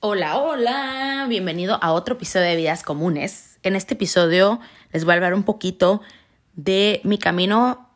Hola, 0.00 0.36
hola, 0.36 1.24
bienvenido 1.26 1.78
a 1.82 1.92
otro 1.92 2.16
episodio 2.16 2.44
de 2.44 2.56
Vidas 2.56 2.82
Comunes. 2.82 3.58
En 3.62 3.74
este 3.76 3.94
episodio 3.94 4.60
les 4.92 5.06
voy 5.06 5.12
a 5.12 5.14
hablar 5.14 5.32
un 5.32 5.42
poquito 5.42 6.02
de 6.54 7.00
mi 7.02 7.16
camino 7.16 7.88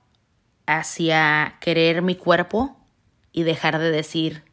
hacia 0.66 1.58
querer 1.60 2.00
mi 2.00 2.14
cuerpo 2.14 2.74
y 3.32 3.42
dejar 3.42 3.78
de 3.78 3.90
decir 3.90 4.44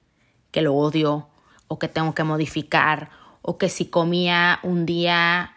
que 0.51 0.61
lo 0.61 0.75
odio 0.75 1.29
o 1.69 1.79
que 1.79 1.87
tengo 1.87 2.13
que 2.13 2.25
modificar 2.25 3.11
o 3.41 3.57
que 3.57 3.69
si 3.69 3.85
comía 3.85 4.59
un 4.61 4.85
día 4.85 5.55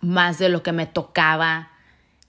más 0.00 0.40
de 0.40 0.48
lo 0.48 0.64
que 0.64 0.72
me 0.72 0.86
tocaba 0.86 1.70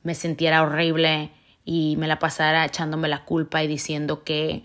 me 0.04 0.14
sintiera 0.14 0.62
horrible 0.62 1.32
y 1.66 1.96
me 1.98 2.08
la 2.08 2.20
pasara 2.20 2.64
echándome 2.64 3.08
la 3.08 3.26
culpa 3.26 3.64
y 3.64 3.68
diciendo 3.68 4.24
que 4.24 4.64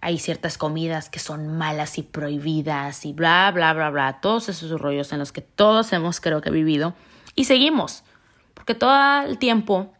hay 0.00 0.18
ciertas 0.18 0.56
comidas 0.56 1.10
que 1.10 1.18
son 1.18 1.58
malas 1.58 1.98
y 1.98 2.02
prohibidas 2.02 3.04
y 3.04 3.12
bla, 3.12 3.50
bla, 3.52 3.72
bla, 3.72 3.90
bla, 3.90 4.20
todos 4.20 4.48
esos 4.48 4.80
rollos 4.80 5.12
en 5.12 5.18
los 5.18 5.32
que 5.32 5.42
todos 5.42 5.92
hemos 5.92 6.20
creo 6.20 6.40
que 6.40 6.50
vivido 6.50 6.94
y 7.34 7.44
seguimos, 7.44 8.02
porque 8.54 8.74
todo 8.74 9.22
el 9.22 9.38
tiempo 9.38 9.92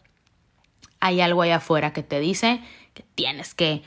hay 1.00 1.20
algo 1.20 1.42
allá 1.42 1.56
afuera 1.56 1.92
que 1.92 2.02
te 2.02 2.20
dice 2.20 2.62
que 2.94 3.04
tienes 3.14 3.54
que 3.54 3.82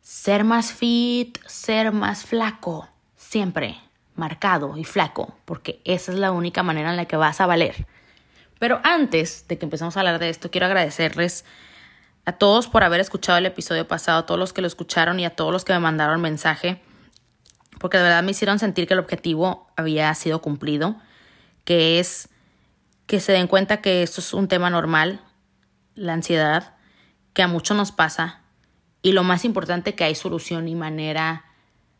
ser 0.00 0.44
más 0.44 0.72
fit, 0.72 1.38
ser 1.46 1.92
más 1.92 2.24
flaco, 2.24 2.88
siempre 3.16 3.78
marcado 4.16 4.76
y 4.76 4.84
flaco, 4.84 5.34
porque 5.44 5.80
esa 5.84 6.12
es 6.12 6.18
la 6.18 6.32
única 6.32 6.62
manera 6.62 6.90
en 6.90 6.96
la 6.96 7.06
que 7.06 7.16
vas 7.16 7.40
a 7.40 7.46
valer. 7.46 7.86
Pero 8.58 8.80
antes 8.84 9.46
de 9.48 9.56
que 9.56 9.64
empecemos 9.64 9.96
a 9.96 10.00
hablar 10.00 10.18
de 10.18 10.28
esto, 10.28 10.50
quiero 10.50 10.66
agradecerles 10.66 11.44
a 12.30 12.38
todos 12.38 12.68
por 12.68 12.84
haber 12.84 13.00
escuchado 13.00 13.38
el 13.38 13.46
episodio 13.46 13.86
pasado, 13.86 14.20
a 14.20 14.26
todos 14.26 14.38
los 14.38 14.52
que 14.52 14.60
lo 14.60 14.66
escucharon 14.66 15.18
y 15.20 15.24
a 15.24 15.30
todos 15.30 15.52
los 15.52 15.64
que 15.64 15.72
me 15.72 15.80
mandaron 15.80 16.20
mensaje, 16.20 16.80
porque 17.78 17.96
de 17.96 18.04
verdad 18.04 18.22
me 18.22 18.30
hicieron 18.30 18.58
sentir 18.58 18.86
que 18.86 18.94
el 18.94 19.00
objetivo 19.00 19.66
había 19.76 20.14
sido 20.14 20.40
cumplido, 20.40 20.96
que 21.64 21.98
es 21.98 22.28
que 23.06 23.20
se 23.20 23.32
den 23.32 23.48
cuenta 23.48 23.80
que 23.80 24.02
esto 24.02 24.20
es 24.20 24.32
un 24.32 24.46
tema 24.46 24.70
normal, 24.70 25.20
la 25.96 26.12
ansiedad, 26.12 26.74
que 27.32 27.42
a 27.42 27.48
muchos 27.48 27.76
nos 27.76 27.90
pasa, 27.90 28.42
y 29.02 29.12
lo 29.12 29.24
más 29.24 29.44
importante 29.44 29.94
que 29.94 30.04
hay 30.04 30.14
solución 30.14 30.68
y 30.68 30.74
manera 30.74 31.44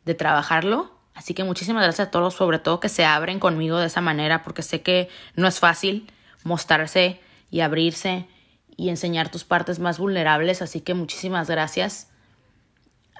de 0.05 0.15
trabajarlo. 0.15 0.92
Así 1.15 1.34
que 1.34 1.44
muchísimas 1.44 1.83
gracias 1.83 2.09
a 2.09 2.11
todos, 2.11 2.34
sobre 2.34 2.59
todo 2.59 2.78
que 2.78 2.89
se 2.89 3.05
abren 3.05 3.41
conmigo 3.41 3.78
de 3.78 3.87
esa 3.87 4.00
manera, 4.00 4.42
porque 4.42 4.62
sé 4.62 4.83
que 4.83 5.09
no 5.34 5.48
es 5.48 5.59
fácil 5.59 6.11
mostrarse 6.44 7.20
y 7.50 7.61
abrirse 7.61 8.28
y 8.81 8.89
enseñar 8.89 9.31
tus 9.31 9.45
partes 9.45 9.78
más 9.78 9.98
vulnerables. 9.98 10.62
Así 10.62 10.81
que 10.81 10.95
muchísimas 10.95 11.50
gracias 11.50 12.09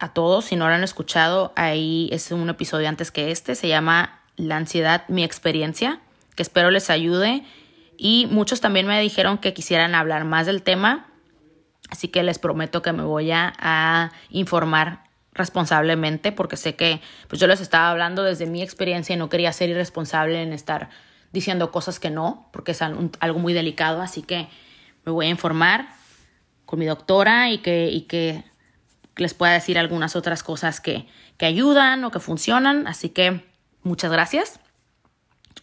a 0.01 0.15
todos. 0.15 0.47
Si 0.47 0.57
no 0.57 0.67
lo 0.69 0.75
han 0.75 0.83
escuchado, 0.83 1.53
ahí 1.55 2.09
es 2.13 2.33
un 2.33 2.49
episodio 2.49 2.89
antes 2.89 3.11
que 3.11 3.31
este. 3.31 3.55
Se 3.55 3.69
llama 3.69 4.23
La 4.37 4.57
ansiedad, 4.57 5.05
mi 5.09 5.23
experiencia, 5.23 6.01
que 6.35 6.43
espero 6.43 6.71
les 6.71 6.89
ayude. 6.89 7.45
Y 7.99 8.27
muchos 8.31 8.63
también 8.63 8.87
me 8.87 8.99
dijeron 9.03 9.37
que 9.37 9.53
quisieran 9.53 9.95
hablar 9.95 10.25
más 10.25 10.47
del 10.47 10.63
tema. 10.63 11.09
Así 11.91 12.09
que 12.09 12.23
les 12.23 12.39
prometo 12.39 12.81
que 12.81 12.95
me 12.95 13.03
voy 13.03 13.31
a, 13.31 13.53
a 13.59 14.13
informar 14.31 15.05
responsablemente 15.35 16.33
porque 16.33 16.57
sé 16.57 16.75
que 16.75 17.03
pues 17.29 17.39
yo 17.39 17.47
les 17.47 17.61
estaba 17.61 17.91
hablando 17.91 18.23
desde 18.23 18.47
mi 18.47 18.63
experiencia 18.63 19.15
y 19.15 19.19
no 19.19 19.29
quería 19.29 19.53
ser 19.53 19.69
irresponsable 19.69 20.43
en 20.43 20.55
estar 20.55 20.89
diciendo 21.33 21.71
cosas 21.71 22.01
que 22.01 22.09
no, 22.09 22.49
porque 22.51 22.73
es 22.73 22.81
algo 22.81 23.39
muy 23.39 23.53
delicado, 23.53 24.01
así 24.01 24.23
que 24.23 24.49
me 25.05 25.13
voy 25.13 25.27
a 25.27 25.31
informar 25.31 25.89
con 26.67 26.79
mi 26.79 26.87
doctora 26.87 27.51
y 27.51 27.59
que, 27.59 27.91
y 27.91 28.03
que 28.03 28.45
les 29.17 29.35
pueda 29.35 29.53
decir 29.53 29.79
algunas 29.79 30.17
otras 30.17 30.43
cosas 30.43 30.81
que, 30.81 31.07
que 31.37 31.47
ayudan 31.47 32.05
o 32.05 32.11
que 32.11 32.21
funcionan. 32.21 32.87
Así 32.87 33.09
que 33.09 33.45
muchas 33.83 34.13
gracias. 34.13 34.61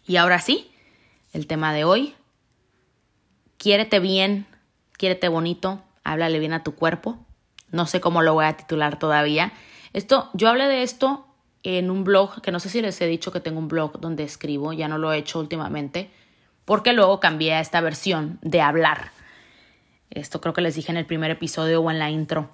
Y 0.06 0.18
ahora 0.18 0.40
sí, 0.40 0.72
el 1.34 1.48
tema 1.48 1.74
de 1.74 1.84
hoy. 1.84 2.16
Quiérete 3.58 4.00
bien, 4.00 4.46
quiérete 4.98 5.28
bonito, 5.30 5.82
háblale 6.04 6.40
bien 6.40 6.54
a 6.54 6.64
tu 6.64 6.76
cuerpo. 6.76 7.18
No 7.72 7.86
sé 7.86 8.00
cómo 8.00 8.22
lo 8.22 8.34
voy 8.34 8.46
a 8.46 8.58
titular 8.58 9.00
todavía. 9.00 9.52
Esto, 9.94 10.30
yo 10.34 10.50
hablé 10.50 10.68
de 10.68 10.84
esto 10.84 11.28
en 11.64 11.90
un 11.90 12.04
blog, 12.04 12.42
que 12.42 12.52
no 12.52 12.60
sé 12.60 12.70
si 12.70 12.82
les 12.82 13.02
he 13.02 13.08
dicho 13.08 13.32
que 13.32 13.40
tengo 13.40 13.60
un 13.60 13.68
blog 13.68 14.00
donde 14.00 14.24
escribo, 14.24 14.74
ya 14.74 14.88
no 14.88 14.98
lo 14.98 15.12
he 15.12 15.18
hecho 15.18 15.40
últimamente, 15.40 16.10
porque 16.66 16.94
luego 16.94 17.20
cambié 17.20 17.56
a 17.56 17.60
esta 17.60 17.82
versión 17.82 18.40
de 18.42 18.62
hablar. 18.62 19.12
Esto 20.10 20.42
creo 20.42 20.54
que 20.54 20.62
les 20.62 20.76
dije 20.76 20.92
en 20.92 20.98
el 20.98 21.06
primer 21.06 21.32
episodio 21.32 21.82
o 21.82 21.92
en 21.92 22.00
la 22.00 22.10
intro. 22.10 22.50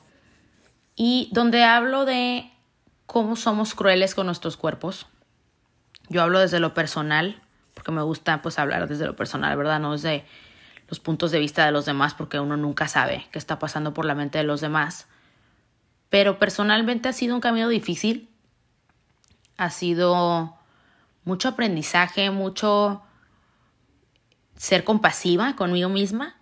Y 0.96 1.30
donde 1.32 1.64
hablo 1.64 2.06
de 2.06 2.52
cómo 3.06 3.36
somos 3.36 3.76
crueles 3.76 4.16
con 4.16 4.26
nuestros 4.26 4.58
cuerpos. 4.58 5.08
Yo 6.10 6.22
hablo 6.22 6.40
desde 6.40 6.60
lo 6.60 6.74
personal, 6.74 7.42
porque 7.74 7.92
me 7.92 8.02
gusta 8.02 8.42
pues 8.42 8.60
hablar 8.60 8.88
desde 8.88 9.06
lo 9.06 9.16
personal, 9.16 9.56
¿verdad? 9.58 9.80
No 9.80 9.94
desde 9.94 10.26
los 10.88 11.00
puntos 11.00 11.32
de 11.32 11.40
vista 11.40 11.66
de 11.66 11.72
los 11.72 11.86
demás, 11.86 12.14
porque 12.14 12.40
uno 12.40 12.58
nunca 12.58 12.88
sabe 12.88 13.28
qué 13.32 13.40
está 13.40 13.60
pasando 13.60 13.94
por 13.94 14.06
la 14.06 14.16
mente 14.16 14.38
de 14.40 14.44
los 14.44 14.62
demás. 14.62 15.08
Pero 16.10 16.38
personalmente 16.38 17.10
ha 17.10 17.14
sido 17.14 17.36
un 17.36 17.42
camino 17.42 17.70
difícil. 17.70 18.30
Ha 19.58 19.70
sido 19.70 20.56
mucho 21.24 21.50
aprendizaje, 21.50 22.30
mucho 22.30 23.02
ser 24.56 24.84
compasiva 24.84 25.56
conmigo 25.56 25.90
misma 25.90 26.36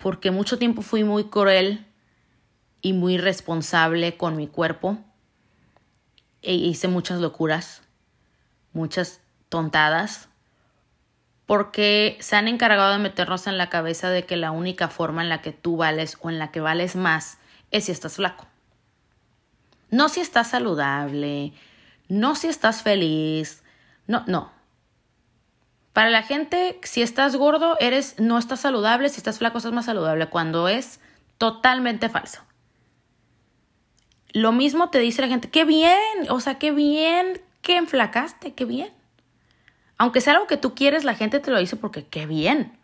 porque 0.00 0.30
mucho 0.30 0.58
tiempo 0.58 0.82
fui 0.82 1.04
muy 1.04 1.24
cruel 1.24 1.86
y 2.80 2.94
muy 2.94 3.18
responsable 3.18 4.16
con 4.16 4.34
mi 4.36 4.48
cuerpo. 4.48 4.98
E 6.42 6.54
hice 6.54 6.88
muchas 6.88 7.20
locuras, 7.20 7.82
muchas 8.72 9.20
tontadas, 9.50 10.28
porque 11.44 12.16
se 12.20 12.36
han 12.36 12.48
encargado 12.48 12.92
de 12.92 12.98
meternos 12.98 13.46
en 13.46 13.58
la 13.58 13.68
cabeza 13.68 14.08
de 14.08 14.24
que 14.24 14.36
la 14.36 14.52
única 14.52 14.88
forma 14.88 15.22
en 15.22 15.28
la 15.28 15.42
que 15.42 15.52
tú 15.52 15.76
vales 15.76 16.16
o 16.22 16.30
en 16.30 16.38
la 16.38 16.50
que 16.50 16.60
vales 16.60 16.96
más 16.96 17.38
es 17.70 17.84
si 17.84 17.92
estás 17.92 18.14
flaco. 18.14 18.46
No 19.90 20.08
si 20.08 20.20
estás 20.20 20.50
saludable, 20.50 21.52
no 22.08 22.36
si 22.36 22.46
estás 22.46 22.82
feliz, 22.82 23.62
no, 24.06 24.24
no. 24.26 24.50
Para 25.92 26.10
la 26.10 26.22
gente, 26.22 26.78
si 26.82 27.02
estás 27.02 27.34
gordo, 27.36 27.76
eres 27.80 28.14
no 28.18 28.38
estás 28.38 28.60
saludable, 28.60 29.08
si 29.08 29.16
estás 29.16 29.38
flaco 29.38 29.58
estás 29.58 29.72
más 29.72 29.86
saludable, 29.86 30.28
cuando 30.28 30.68
es 30.68 31.00
totalmente 31.38 32.08
falso. 32.08 32.42
Lo 34.32 34.52
mismo 34.52 34.90
te 34.90 35.00
dice 35.00 35.22
la 35.22 35.28
gente, 35.28 35.50
qué 35.50 35.64
bien, 35.64 35.98
o 36.28 36.40
sea, 36.40 36.58
qué 36.58 36.70
bien 36.70 37.40
que 37.62 37.76
enflacaste, 37.76 38.54
qué 38.54 38.64
bien. 38.64 38.92
Aunque 39.98 40.20
sea 40.20 40.34
algo 40.34 40.46
que 40.46 40.56
tú 40.56 40.74
quieres, 40.74 41.04
la 41.04 41.14
gente 41.14 41.40
te 41.40 41.50
lo 41.50 41.58
dice 41.58 41.76
porque 41.76 42.06
qué 42.06 42.26
bien, 42.26 42.78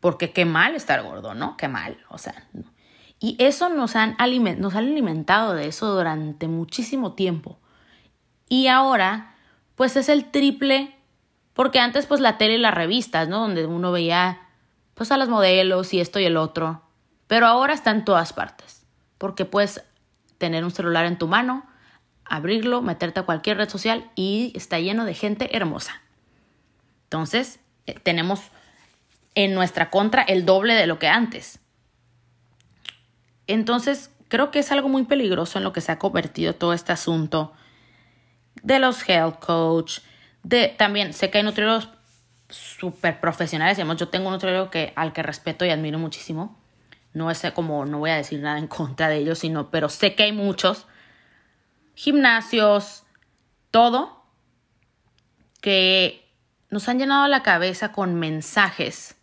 porque 0.00 0.32
qué 0.32 0.46
mal 0.46 0.74
estar 0.74 1.02
gordo, 1.02 1.34
¿no? 1.34 1.56
Qué 1.56 1.68
mal, 1.68 1.98
o 2.08 2.16
sea. 2.16 2.48
Y 3.20 3.36
eso 3.38 3.68
nos 3.68 3.96
han, 3.96 4.16
nos 4.58 4.74
han 4.74 4.88
alimentado 4.88 5.54
de 5.54 5.68
eso 5.68 5.94
durante 5.94 6.48
muchísimo 6.48 7.12
tiempo. 7.12 7.58
Y 8.48 8.68
ahora, 8.68 9.34
pues 9.74 9.96
es 9.96 10.08
el 10.08 10.30
triple 10.30 10.95
porque 11.56 11.80
antes 11.80 12.04
pues 12.04 12.20
la 12.20 12.36
tele 12.36 12.54
y 12.54 12.58
las 12.58 12.74
revistas, 12.74 13.28
¿no? 13.28 13.40
Donde 13.40 13.64
uno 13.64 13.90
veía 13.90 14.42
pues 14.92 15.10
a 15.10 15.16
las 15.16 15.30
modelos 15.30 15.92
y 15.94 16.00
esto 16.00 16.20
y 16.20 16.26
el 16.26 16.36
otro. 16.36 16.82
Pero 17.26 17.46
ahora 17.46 17.72
está 17.72 17.90
en 17.90 18.04
todas 18.04 18.34
partes. 18.34 18.84
Porque 19.16 19.46
puedes 19.46 19.82
tener 20.36 20.64
un 20.64 20.70
celular 20.70 21.06
en 21.06 21.16
tu 21.16 21.28
mano, 21.28 21.66
abrirlo, 22.26 22.82
meterte 22.82 23.20
a 23.20 23.22
cualquier 23.22 23.56
red 23.56 23.70
social 23.70 24.10
y 24.14 24.52
está 24.54 24.78
lleno 24.78 25.06
de 25.06 25.14
gente 25.14 25.56
hermosa. 25.56 26.02
Entonces, 27.04 27.58
eh, 27.86 27.94
tenemos 28.02 28.42
en 29.34 29.54
nuestra 29.54 29.88
contra 29.88 30.22
el 30.22 30.44
doble 30.44 30.74
de 30.74 30.86
lo 30.86 30.98
que 30.98 31.08
antes. 31.08 31.58
Entonces, 33.46 34.10
creo 34.28 34.50
que 34.50 34.58
es 34.58 34.72
algo 34.72 34.90
muy 34.90 35.04
peligroso 35.04 35.56
en 35.56 35.64
lo 35.64 35.72
que 35.72 35.80
se 35.80 35.90
ha 35.90 35.98
convertido 35.98 36.54
todo 36.54 36.74
este 36.74 36.92
asunto 36.92 37.54
de 38.62 38.78
los 38.78 39.08
health 39.08 39.38
coach, 39.38 40.00
de, 40.46 40.68
también 40.68 41.12
sé 41.12 41.28
que 41.28 41.38
hay 41.38 41.44
nutriólogos 41.44 41.88
súper 42.48 43.18
profesionales, 43.18 43.76
digamos, 43.76 43.96
yo 43.96 44.08
tengo 44.08 44.28
un 44.28 44.34
nutriólogo 44.34 44.70
que, 44.70 44.92
al 44.94 45.12
que 45.12 45.24
respeto 45.24 45.64
y 45.64 45.70
admiro 45.70 45.98
muchísimo. 45.98 46.56
No 47.12 47.32
es 47.32 47.42
como, 47.52 47.84
no 47.84 47.98
voy 47.98 48.10
a 48.10 48.16
decir 48.16 48.40
nada 48.40 48.58
en 48.58 48.68
contra 48.68 49.08
de 49.08 49.16
ellos, 49.16 49.40
sino, 49.40 49.72
pero 49.72 49.88
sé 49.88 50.14
que 50.14 50.22
hay 50.22 50.30
muchos 50.30 50.86
gimnasios, 51.96 53.02
todo, 53.72 54.24
que 55.60 56.30
nos 56.70 56.88
han 56.88 57.00
llenado 57.00 57.26
la 57.26 57.42
cabeza 57.42 57.90
con 57.90 58.14
mensajes 58.14 59.16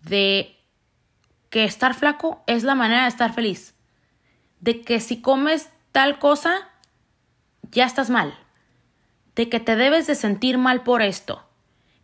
de 0.00 0.56
que 1.48 1.62
estar 1.62 1.94
flaco 1.94 2.42
es 2.48 2.64
la 2.64 2.74
manera 2.74 3.02
de 3.02 3.08
estar 3.08 3.32
feliz. 3.32 3.76
De 4.58 4.80
que 4.80 4.98
si 4.98 5.20
comes 5.20 5.70
tal 5.92 6.18
cosa, 6.18 6.68
ya 7.70 7.84
estás 7.84 8.10
mal 8.10 8.36
de 9.38 9.48
que 9.48 9.60
te 9.60 9.76
debes 9.76 10.08
de 10.08 10.16
sentir 10.16 10.58
mal 10.58 10.82
por 10.82 11.00
esto. 11.00 11.44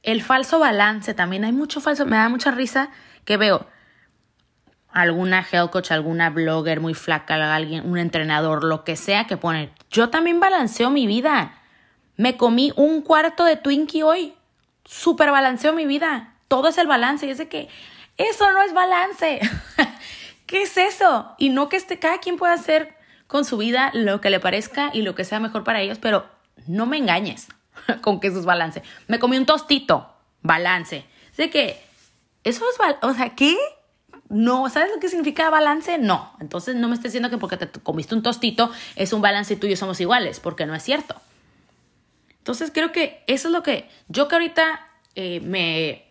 El 0.04 0.22
falso 0.22 0.60
balance 0.60 1.14
también, 1.14 1.44
hay 1.44 1.50
mucho 1.50 1.80
falso, 1.80 2.06
me 2.06 2.16
da 2.16 2.28
mucha 2.28 2.52
risa 2.52 2.90
que 3.24 3.36
veo 3.36 3.66
alguna 4.92 5.44
health 5.50 5.72
coach, 5.72 5.90
alguna 5.90 6.30
blogger 6.30 6.78
muy 6.78 6.94
flaca, 6.94 7.52
alguien, 7.52 7.90
un 7.90 7.98
entrenador, 7.98 8.62
lo 8.62 8.84
que 8.84 8.94
sea 8.94 9.26
que 9.26 9.36
pone, 9.36 9.72
yo 9.90 10.10
también 10.10 10.38
balanceo 10.38 10.90
mi 10.90 11.08
vida. 11.08 11.58
Me 12.16 12.36
comí 12.36 12.72
un 12.76 13.02
cuarto 13.02 13.44
de 13.44 13.56
Twinkie 13.56 14.04
hoy. 14.04 14.34
Super 14.84 15.32
balanceo 15.32 15.72
mi 15.72 15.86
vida. 15.86 16.34
Todo 16.46 16.68
es 16.68 16.78
el 16.78 16.86
balance. 16.86 17.26
Y 17.26 17.30
es 17.30 17.38
de 17.38 17.48
que 17.48 17.68
eso 18.16 18.52
no 18.52 18.62
es 18.62 18.72
balance. 18.72 19.40
¿Qué 20.46 20.62
es 20.62 20.76
eso? 20.76 21.34
Y 21.38 21.48
no 21.48 21.68
que 21.68 21.78
este, 21.78 21.98
cada 21.98 22.18
quien 22.18 22.36
pueda 22.36 22.52
hacer 22.52 22.94
con 23.26 23.44
su 23.44 23.56
vida 23.56 23.90
lo 23.92 24.20
que 24.20 24.30
le 24.30 24.38
parezca 24.38 24.90
y 24.92 25.02
lo 25.02 25.16
que 25.16 25.24
sea 25.24 25.40
mejor 25.40 25.64
para 25.64 25.80
ellos, 25.80 25.98
pero 25.98 26.33
no 26.66 26.86
me 26.86 26.98
engañes 26.98 27.48
con 28.00 28.20
que 28.20 28.28
eso 28.28 28.38
es 28.38 28.44
balance. 28.44 28.82
Me 29.08 29.18
comí 29.18 29.36
un 29.36 29.46
tostito, 29.46 30.10
balance. 30.42 31.04
Sé 31.32 31.50
que 31.50 31.82
eso 32.44 32.64
es, 32.68 32.96
o 33.02 33.14
sea, 33.14 33.34
¿qué? 33.34 33.56
No, 34.28 34.68
¿sabes 34.68 34.90
lo 34.92 35.00
que 35.00 35.08
significa 35.08 35.50
balance? 35.50 35.98
No. 35.98 36.32
Entonces 36.40 36.76
no 36.76 36.88
me 36.88 36.94
estés 36.94 37.12
diciendo 37.12 37.30
que 37.30 37.38
porque 37.38 37.56
te 37.56 37.68
comiste 37.80 38.14
un 38.14 38.22
tostito 38.22 38.70
es 38.96 39.12
un 39.12 39.22
balance 39.22 39.54
y 39.54 39.56
tú 39.56 39.66
y 39.66 39.70
yo 39.70 39.76
somos 39.76 40.00
iguales, 40.00 40.40
porque 40.40 40.66
no 40.66 40.74
es 40.74 40.82
cierto. 40.82 41.14
Entonces 42.38 42.70
creo 42.72 42.92
que 42.92 43.22
eso 43.26 43.48
es 43.48 43.52
lo 43.52 43.62
que 43.62 43.88
yo 44.08 44.28
que 44.28 44.34
ahorita 44.34 44.86
eh, 45.14 45.40
me, 45.40 46.04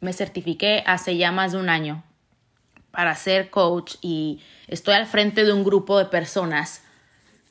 me 0.00 0.12
certifiqué 0.12 0.82
hace 0.86 1.16
ya 1.16 1.32
más 1.32 1.52
de 1.52 1.58
un 1.58 1.68
año 1.68 2.04
para 2.90 3.14
ser 3.14 3.50
coach 3.50 3.96
y 4.00 4.40
estoy 4.66 4.94
al 4.94 5.06
frente 5.06 5.44
de 5.44 5.52
un 5.52 5.64
grupo 5.64 5.98
de 5.98 6.06
personas, 6.06 6.82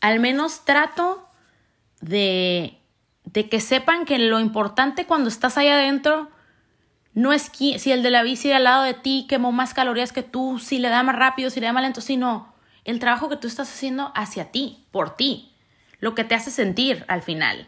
al 0.01 0.19
menos 0.19 0.65
trato 0.65 1.26
de, 2.01 2.77
de 3.25 3.49
que 3.49 3.59
sepan 3.59 4.05
que 4.05 4.19
lo 4.19 4.39
importante 4.39 5.05
cuando 5.05 5.29
estás 5.29 5.57
ahí 5.57 5.67
adentro 5.67 6.29
no 7.17 7.33
es 7.33 7.49
si 7.51 7.91
el 7.91 8.03
de 8.03 8.11
la 8.11 8.21
bici 8.21 8.47
de 8.47 8.53
al 8.53 8.65
lado 8.65 8.83
de 8.83 8.93
ti 8.93 9.25
quemó 9.27 9.51
más 9.51 9.73
calorías 9.73 10.11
que 10.11 10.21
tú, 10.21 10.59
si 10.59 10.77
le 10.77 10.89
da 10.89 11.01
más 11.01 11.15
rápido, 11.15 11.49
si 11.49 11.59
le 11.59 11.65
da 11.65 11.73
más 11.73 11.81
lento, 11.81 11.99
sino 11.99 12.53
el 12.85 12.99
trabajo 12.99 13.27
que 13.27 13.37
tú 13.37 13.47
estás 13.47 13.73
haciendo 13.73 14.11
hacia 14.13 14.51
ti, 14.51 14.85
por 14.91 15.15
ti, 15.15 15.55
lo 15.99 16.13
que 16.13 16.23
te 16.23 16.35
hace 16.35 16.51
sentir 16.51 17.05
al 17.07 17.23
final. 17.23 17.67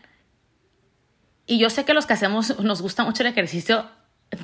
Y 1.48 1.58
yo 1.58 1.72
sé 1.72 1.84
que 1.84 1.96
los 1.96 2.06
que 2.06 2.14
hacemos, 2.14 2.60
nos 2.64 2.84
gusta 2.84 3.04
mucho 3.04 3.24
el 3.24 3.30
ejercicio, 3.30 3.90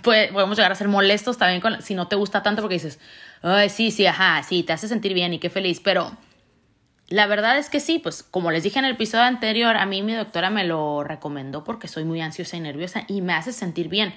podemos 0.02 0.58
llegar 0.58 0.72
a 0.72 0.76
ser 0.76 0.88
molestos 0.88 1.38
también 1.38 1.62
con, 1.62 1.84
si 1.84 1.94
no 1.94 2.08
te 2.08 2.16
gusta 2.16 2.42
tanto 2.42 2.64
porque 2.64 2.74
dices, 2.74 3.00
ay, 3.44 3.70
sí, 3.70 3.92
sí, 3.92 4.08
ajá, 4.08 4.42
sí, 4.42 4.64
te 4.64 4.74
hace 4.74 4.88
sentir 4.88 5.14
bien 5.14 5.34
y 5.36 5.40
qué 5.40 5.52
feliz, 5.52 5.80
pero 5.80 6.18
la 7.08 7.28
verdad 7.28 7.58
es 7.58 7.70
que 7.70 7.80
sí, 7.80 8.00
pues 8.00 8.24
como 8.24 8.52
les 8.52 8.64
dije 8.64 8.80
en 8.80 8.86
el 8.86 8.94
episodio 8.94 9.26
anterior, 9.26 9.78
a 9.78 9.86
mí 9.86 10.02
mi 10.02 10.14
doctora 10.14 10.50
me 10.50 10.64
lo 10.64 11.04
recomendó 11.04 11.64
porque 11.64 11.88
soy 11.88 12.04
muy 12.04 12.22
ansiosa 12.22 12.58
y 12.58 12.62
nerviosa 12.62 13.04
y 13.08 13.22
me 13.22 13.34
hace 13.34 13.54
sentir 13.54 13.90
bien. 13.90 14.14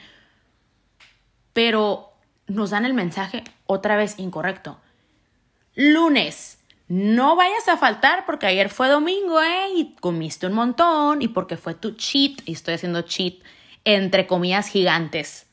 Pero 1.52 2.12
nos 2.46 2.70
dan 2.70 2.84
el 2.84 2.94
mensaje 2.94 3.44
otra 3.66 3.96
vez 3.96 4.18
incorrecto. 4.18 4.78
Lunes, 5.74 6.58
no 6.88 7.36
vayas 7.36 7.68
a 7.68 7.76
faltar 7.76 8.24
porque 8.26 8.46
ayer 8.46 8.70
fue 8.70 8.88
domingo, 8.88 9.42
¿eh? 9.42 9.68
Y 9.76 9.94
comiste 10.00 10.46
un 10.46 10.54
montón 10.54 11.20
y 11.22 11.28
porque 11.28 11.56
fue 11.56 11.74
tu 11.74 11.92
cheat, 11.92 12.40
y 12.46 12.52
estoy 12.52 12.74
haciendo 12.74 13.02
cheat 13.02 13.34
entre 13.84 14.26
comillas 14.26 14.68
gigantes 14.68 15.48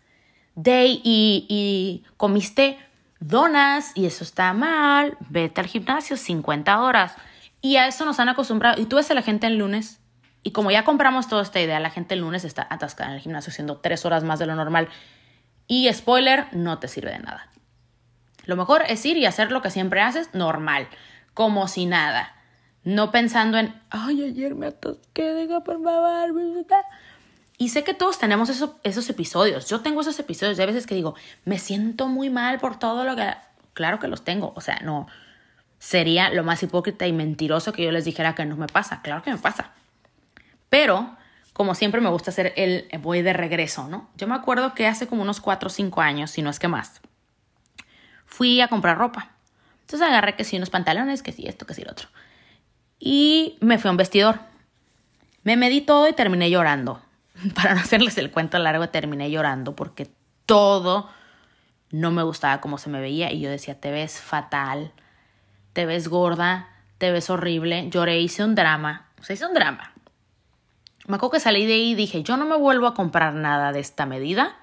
day 0.55 1.01
y, 1.03 1.45
y 1.49 2.03
comiste 2.17 2.79
donas 3.19 3.91
y 3.95 4.05
eso 4.05 4.23
está 4.23 4.53
mal, 4.53 5.17
vete 5.29 5.61
al 5.61 5.67
gimnasio 5.67 6.17
50 6.17 6.81
horas. 6.81 7.15
Y 7.61 7.77
a 7.77 7.87
eso 7.87 8.05
nos 8.05 8.19
han 8.19 8.29
acostumbrado. 8.29 8.81
Y 8.81 8.85
tú 8.85 8.97
ves 8.97 9.09
a 9.09 9.13
la 9.13 9.21
gente 9.21 9.47
el 9.47 9.57
lunes, 9.57 9.99
y 10.45 10.51
como 10.51 10.69
ya 10.69 10.85
compramos 10.85 11.27
toda 11.27 11.41
esta 11.41 11.59
idea, 11.59 11.79
la 11.79 11.89
gente 11.89 12.13
el 12.13 12.21
lunes 12.21 12.45
está 12.45 12.67
atascada 12.69 13.09
en 13.09 13.15
el 13.15 13.21
gimnasio 13.21 13.49
haciendo 13.49 13.77
tres 13.77 14.05
horas 14.05 14.23
más 14.23 14.37
de 14.37 14.45
lo 14.45 14.53
normal. 14.53 14.89
Y 15.65 15.91
spoiler, 15.91 16.45
no 16.51 16.77
te 16.77 16.87
sirve 16.87 17.09
de 17.09 17.17
nada. 17.17 17.49
Lo 18.45 18.55
mejor 18.55 18.83
es 18.87 19.03
ir 19.07 19.17
y 19.17 19.25
hacer 19.25 19.51
lo 19.51 19.63
que 19.63 19.71
siempre 19.71 20.01
haces, 20.01 20.29
normal, 20.35 20.87
como 21.33 21.67
si 21.67 21.87
nada. 21.87 22.35
No 22.83 23.09
pensando 23.09 23.57
en, 23.57 23.73
ay, 23.89 24.23
ayer 24.23 24.53
me 24.53 24.67
atasqué, 24.67 25.33
deja 25.33 25.63
por 25.63 25.83
favor. 25.83 26.31
Y 27.57 27.69
sé 27.69 27.83
que 27.83 27.93
todos 27.93 28.19
tenemos 28.19 28.49
esos 28.49 29.09
episodios. 29.09 29.67
Yo 29.69 29.81
tengo 29.81 30.01
esos 30.01 30.19
episodios. 30.19 30.57
De 30.57 30.65
veces 30.65 30.85
que 30.85 30.95
digo, 30.95 31.15
me 31.45 31.57
siento 31.57 32.07
muy 32.07 32.29
mal 32.29 32.59
por 32.59 32.77
todo 32.77 33.03
lo 33.03 33.15
que... 33.15 33.33
Claro 33.73 33.99
que 33.99 34.07
los 34.07 34.23
tengo. 34.23 34.53
O 34.55 34.61
sea, 34.61 34.79
no. 34.83 35.07
Sería 35.79 36.29
lo 36.29 36.43
más 36.43 36.61
hipócrita 36.63 37.07
y 37.07 37.13
mentiroso 37.13 37.71
que 37.71 37.83
yo 37.83 37.91
les 37.91 38.05
dijera 38.05 38.35
que 38.35 38.45
no 38.45 38.57
me 38.57 38.67
pasa. 38.67 39.01
Claro 39.01 39.23
que 39.23 39.31
me 39.31 39.37
pasa. 39.37 39.71
Pero, 40.69 41.15
como 41.53 41.75
siempre 41.75 42.01
me 42.01 42.09
gusta 42.09 42.31
hacer 42.31 42.53
el 42.57 42.89
voy 42.99 43.21
de 43.21 43.31
regreso, 43.31 43.87
¿no? 43.87 44.09
Yo 44.17 44.27
me 44.27 44.35
acuerdo 44.35 44.73
que 44.73 44.87
hace 44.87 45.07
como 45.07 45.21
unos 45.21 45.39
4 45.39 45.67
o 45.67 45.69
5 45.69 46.01
años, 46.01 46.31
si 46.31 46.41
no 46.41 46.49
es 46.49 46.59
que 46.59 46.67
más, 46.67 47.01
fui 48.25 48.59
a 48.59 48.67
comprar 48.67 48.97
ropa. 48.97 49.31
Entonces 49.81 50.05
agarré 50.07 50.35
que 50.35 50.43
sí 50.43 50.57
unos 50.57 50.69
pantalones, 50.69 51.21
que 51.21 51.31
sí 51.31 51.47
esto, 51.47 51.65
que 51.65 51.73
sí 51.73 51.83
lo 51.83 51.91
otro. 51.91 52.09
Y 52.99 53.57
me 53.61 53.77
fui 53.77 53.87
a 53.87 53.91
un 53.91 53.97
vestidor. 53.97 54.39
Me 55.43 55.55
medí 55.55 55.81
todo 55.81 56.09
y 56.09 56.13
terminé 56.13 56.49
llorando. 56.49 57.01
para 57.55 57.75
no 57.75 57.81
hacerles 57.81 58.17
el 58.17 58.31
cuento 58.31 58.57
largo, 58.59 58.89
terminé 58.89 59.29
llorando 59.29 59.75
porque 59.75 60.09
todo 60.45 61.09
no 61.91 62.11
me 62.11 62.23
gustaba 62.23 62.61
como 62.61 62.77
se 62.77 62.89
me 62.89 62.99
veía 62.99 63.31
y 63.31 63.39
yo 63.39 63.49
decía, 63.49 63.79
te 63.79 63.91
ves 63.91 64.19
fatal, 64.19 64.91
te 65.73 65.85
ves 65.85 66.07
gorda, 66.07 66.69
te 66.97 67.11
ves 67.11 67.29
horrible. 67.29 67.89
Lloré, 67.89 68.19
hice 68.19 68.43
un 68.43 68.55
drama, 68.55 69.09
o 69.19 69.23
sea, 69.23 69.33
hice 69.33 69.45
un 69.45 69.53
drama. 69.53 69.93
Me 71.07 71.15
acuerdo 71.15 71.31
que 71.31 71.39
salí 71.39 71.65
de 71.65 71.73
ahí 71.73 71.91
y 71.91 71.95
dije, 71.95 72.23
yo 72.23 72.35
no 72.37 72.45
me 72.45 72.57
vuelvo 72.57 72.87
a 72.87 72.93
comprar 72.93 73.33
nada 73.33 73.71
de 73.71 73.79
esta 73.79 74.05
medida. 74.05 74.55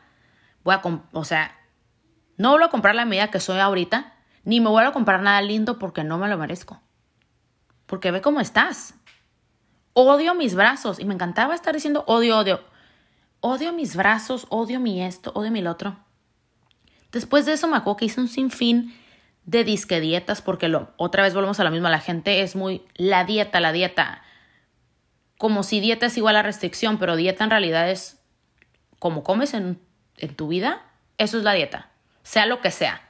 Voy 0.65 0.75
a, 0.75 0.83
o 1.13 1.25
sea, 1.25 1.57
no 2.37 2.51
vuelvo 2.51 2.67
a 2.67 2.71
comprar 2.71 2.95
la 2.95 3.05
medida 3.05 3.31
que 3.31 3.41
soy 3.41 3.61
ahorita, 3.61 4.15
ni 4.45 4.61
me 4.61 4.69
vuelvo 4.69 4.91
a 4.91 4.93
comprar 4.93 5.23
nada 5.23 5.41
lindo 5.41 5.79
porque 5.79 6.03
no 6.03 6.19
me 6.19 6.29
lo 6.29 6.37
merezco. 6.39 6.81
Porque 7.87 8.11
ve 8.11 8.21
cómo 8.21 8.41
estás. 8.41 8.95
Odio 9.95 10.35
mis 10.35 10.55
brazos. 10.55 10.99
Y 10.99 11.05
me 11.05 11.15
encantaba 11.15 11.55
estar 11.55 11.75
diciendo 11.75 12.05
odio, 12.07 12.39
odio. 12.39 12.61
Odio 13.41 13.73
mis 13.73 13.97
brazos, 13.97 14.47
odio 14.51 14.79
mi 14.81 15.03
esto, 15.03 15.33
odio 15.35 15.51
mi 15.51 15.63
lo 15.63 15.73
otro. 15.73 15.97
Después 17.11 17.45
de 17.45 17.55
eso 17.55 17.67
me 17.69 17.77
acuerdo 17.77 17.99
que 17.99 18.05
hice 18.07 18.21
un 18.21 18.29
sinfín 18.29 18.95
de 19.45 19.65
disque 19.65 20.01
dietas 20.01 20.41
porque 20.41 20.69
lo, 20.69 20.93
otra 20.97 21.25
vez 21.25 21.35
volvemos 21.35 21.59
a 21.61 21.65
lo 21.65 21.71
mismo. 21.71 21.89
La 21.89 21.99
gente 21.99 22.43
es 22.43 22.57
muy 22.57 22.83
la 22.95 23.25
dieta, 23.25 23.61
la 23.61 23.73
dieta. 23.73 24.23
Como 25.39 25.63
si 25.63 25.81
dieta 25.81 26.07
es 26.07 26.17
igual 26.17 26.37
a 26.37 26.43
restricción, 26.43 26.99
pero 26.99 27.17
dieta 27.17 27.45
en 27.45 27.51
realidad 27.51 27.91
es 27.91 28.21
como 28.99 29.25
comes 29.25 29.55
en, 29.55 29.81
en 30.19 30.37
tu 30.37 30.49
vida. 30.49 30.83
Eso 31.19 31.39
es 31.39 31.45
la 31.45 31.53
dieta. 31.53 31.91
Sea 32.23 32.47
lo 32.47 32.61
que 32.61 32.71
sea. 32.71 33.03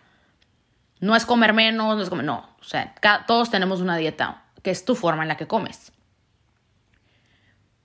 No 1.00 1.14
es 1.14 1.26
comer 1.26 1.52
menos, 1.52 1.96
no 1.96 2.02
es 2.02 2.08
comer. 2.08 2.24
No. 2.24 2.48
O 2.60 2.64
sea, 2.64 2.94
todos 3.26 3.50
tenemos 3.50 3.80
una 3.80 3.96
dieta 3.96 4.44
que 4.62 4.70
es 4.70 4.84
tu 4.84 4.94
forma 4.94 5.22
en 5.22 5.28
la 5.28 5.36
que 5.36 5.46
comes. 5.46 5.91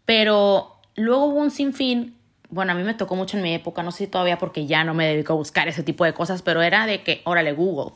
Pero 0.08 0.80
luego 0.96 1.26
hubo 1.26 1.42
un 1.42 1.52
sinfín, 1.52 2.16
bueno, 2.50 2.72
a 2.72 2.76
mí 2.76 2.84
me 2.84 2.94
tocó 2.94 3.18
mucho 3.18 3.36
en 3.36 3.44
mi 3.44 3.54
época, 3.54 3.84
no 3.84 3.92
sé 3.92 4.06
si 4.06 4.08
todavía 4.08 4.38
porque 4.38 4.66
ya 4.66 4.86
no 4.86 4.94
me 4.94 5.06
dedico 5.06 5.34
a 5.34 5.36
buscar 5.36 5.68
ese 5.68 5.84
tipo 5.84 6.06
de 6.06 6.14
cosas, 6.14 6.42
pero 6.42 6.62
era 6.62 6.86
de 6.86 7.04
que, 7.04 7.22
órale, 7.26 7.52
Google, 7.52 7.94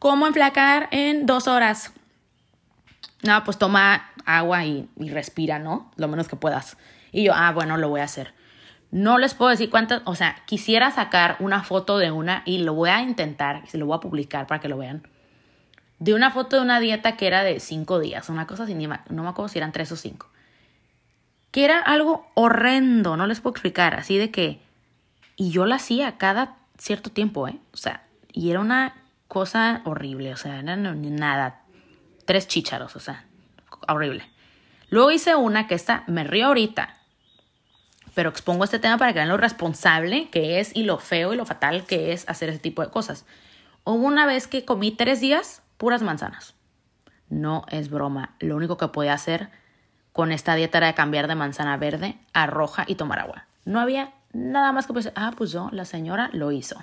¿cómo 0.00 0.26
enflacar 0.26 0.88
en 0.90 1.26
dos 1.26 1.46
horas? 1.46 1.92
No, 3.22 3.44
pues 3.44 3.56
toma 3.56 4.10
agua 4.26 4.64
y, 4.64 4.88
respira, 4.98 5.60
¿no? 5.60 5.92
Lo 5.94 6.08
menos 6.08 6.26
que 6.26 6.34
puedas. 6.34 6.76
Y 7.12 7.22
yo, 7.22 7.32
ah, 7.32 7.52
bueno, 7.52 7.76
lo 7.76 7.88
voy 7.88 8.00
a 8.00 8.04
hacer. 8.04 8.34
No 8.90 9.18
les 9.18 9.34
puedo 9.34 9.52
decir 9.52 9.70
cuántas, 9.70 10.02
o 10.06 10.16
sea, 10.16 10.42
quisiera 10.46 10.90
sacar 10.90 11.36
una 11.38 11.62
foto 11.62 11.98
de 11.98 12.10
una 12.10 12.42
y 12.46 12.58
lo 12.58 12.74
voy 12.74 12.90
a 12.90 13.00
intentar, 13.00 13.62
y 13.64 13.68
se 13.68 13.78
lo 13.78 13.86
voy 13.86 13.96
a 13.96 14.00
publicar 14.00 14.48
para 14.48 14.60
que 14.60 14.68
lo 14.68 14.76
vean. 14.76 15.06
De 16.00 16.14
una 16.14 16.32
foto 16.32 16.56
de 16.56 16.62
una 16.62 16.80
dieta 16.80 17.16
que 17.16 17.28
era 17.28 17.44
de 17.44 17.60
cinco 17.60 18.00
días, 18.00 18.28
una 18.28 18.48
cosa 18.48 18.64
así, 18.64 18.74
no 18.74 19.22
me 19.22 19.28
acuerdo 19.28 19.48
si 19.48 19.58
eran 19.58 19.70
tres 19.70 19.92
o 19.92 19.96
cinco 19.96 20.33
que 21.54 21.64
era 21.64 21.78
algo 21.78 22.26
horrendo, 22.34 23.16
no 23.16 23.28
les 23.28 23.40
puedo 23.40 23.52
explicar, 23.52 23.94
así 23.94 24.18
de 24.18 24.32
que, 24.32 24.60
y 25.36 25.52
yo 25.52 25.66
la 25.66 25.76
hacía 25.76 26.18
cada 26.18 26.56
cierto 26.78 27.12
tiempo, 27.12 27.46
¿eh? 27.46 27.60
O 27.72 27.76
sea, 27.76 28.02
y 28.32 28.50
era 28.50 28.58
una 28.58 28.96
cosa 29.28 29.80
horrible, 29.84 30.32
o 30.32 30.36
sea, 30.36 30.58
era 30.58 30.74
nada, 30.74 31.62
tres 32.24 32.48
chícharos, 32.48 32.96
o 32.96 32.98
sea, 32.98 33.26
horrible. 33.86 34.28
Luego 34.90 35.12
hice 35.12 35.36
una 35.36 35.68
que 35.68 35.76
esta, 35.76 36.02
me 36.08 36.24
río 36.24 36.46
ahorita, 36.46 36.96
pero 38.14 38.30
expongo 38.30 38.64
este 38.64 38.80
tema 38.80 38.98
para 38.98 39.12
que 39.12 39.20
vean 39.20 39.28
lo 39.28 39.36
responsable 39.36 40.30
que 40.30 40.58
es 40.58 40.74
y 40.74 40.82
lo 40.82 40.98
feo 40.98 41.34
y 41.34 41.36
lo 41.36 41.46
fatal 41.46 41.84
que 41.84 42.12
es 42.12 42.28
hacer 42.28 42.48
ese 42.48 42.58
tipo 42.58 42.82
de 42.82 42.90
cosas. 42.90 43.26
Hubo 43.84 44.04
una 44.04 44.26
vez 44.26 44.48
que 44.48 44.64
comí 44.64 44.90
tres 44.90 45.20
días 45.20 45.62
puras 45.76 46.02
manzanas. 46.02 46.56
No 47.28 47.64
es 47.70 47.90
broma, 47.90 48.34
lo 48.40 48.56
único 48.56 48.76
que 48.76 48.88
podía 48.88 49.12
hacer 49.14 49.50
con 50.14 50.30
esta 50.30 50.54
dieta 50.54 50.78
era 50.78 50.94
cambiar 50.94 51.26
de 51.26 51.34
manzana 51.34 51.76
verde 51.76 52.16
a 52.32 52.46
roja 52.46 52.84
y 52.86 52.94
tomar 52.94 53.18
agua. 53.18 53.46
No 53.64 53.80
había 53.80 54.12
nada 54.32 54.70
más 54.70 54.86
que 54.86 54.92
pues, 54.92 55.10
ah, 55.16 55.32
pues 55.36 55.50
yo, 55.50 55.70
la 55.72 55.84
señora 55.84 56.30
lo 56.32 56.52
hizo. 56.52 56.76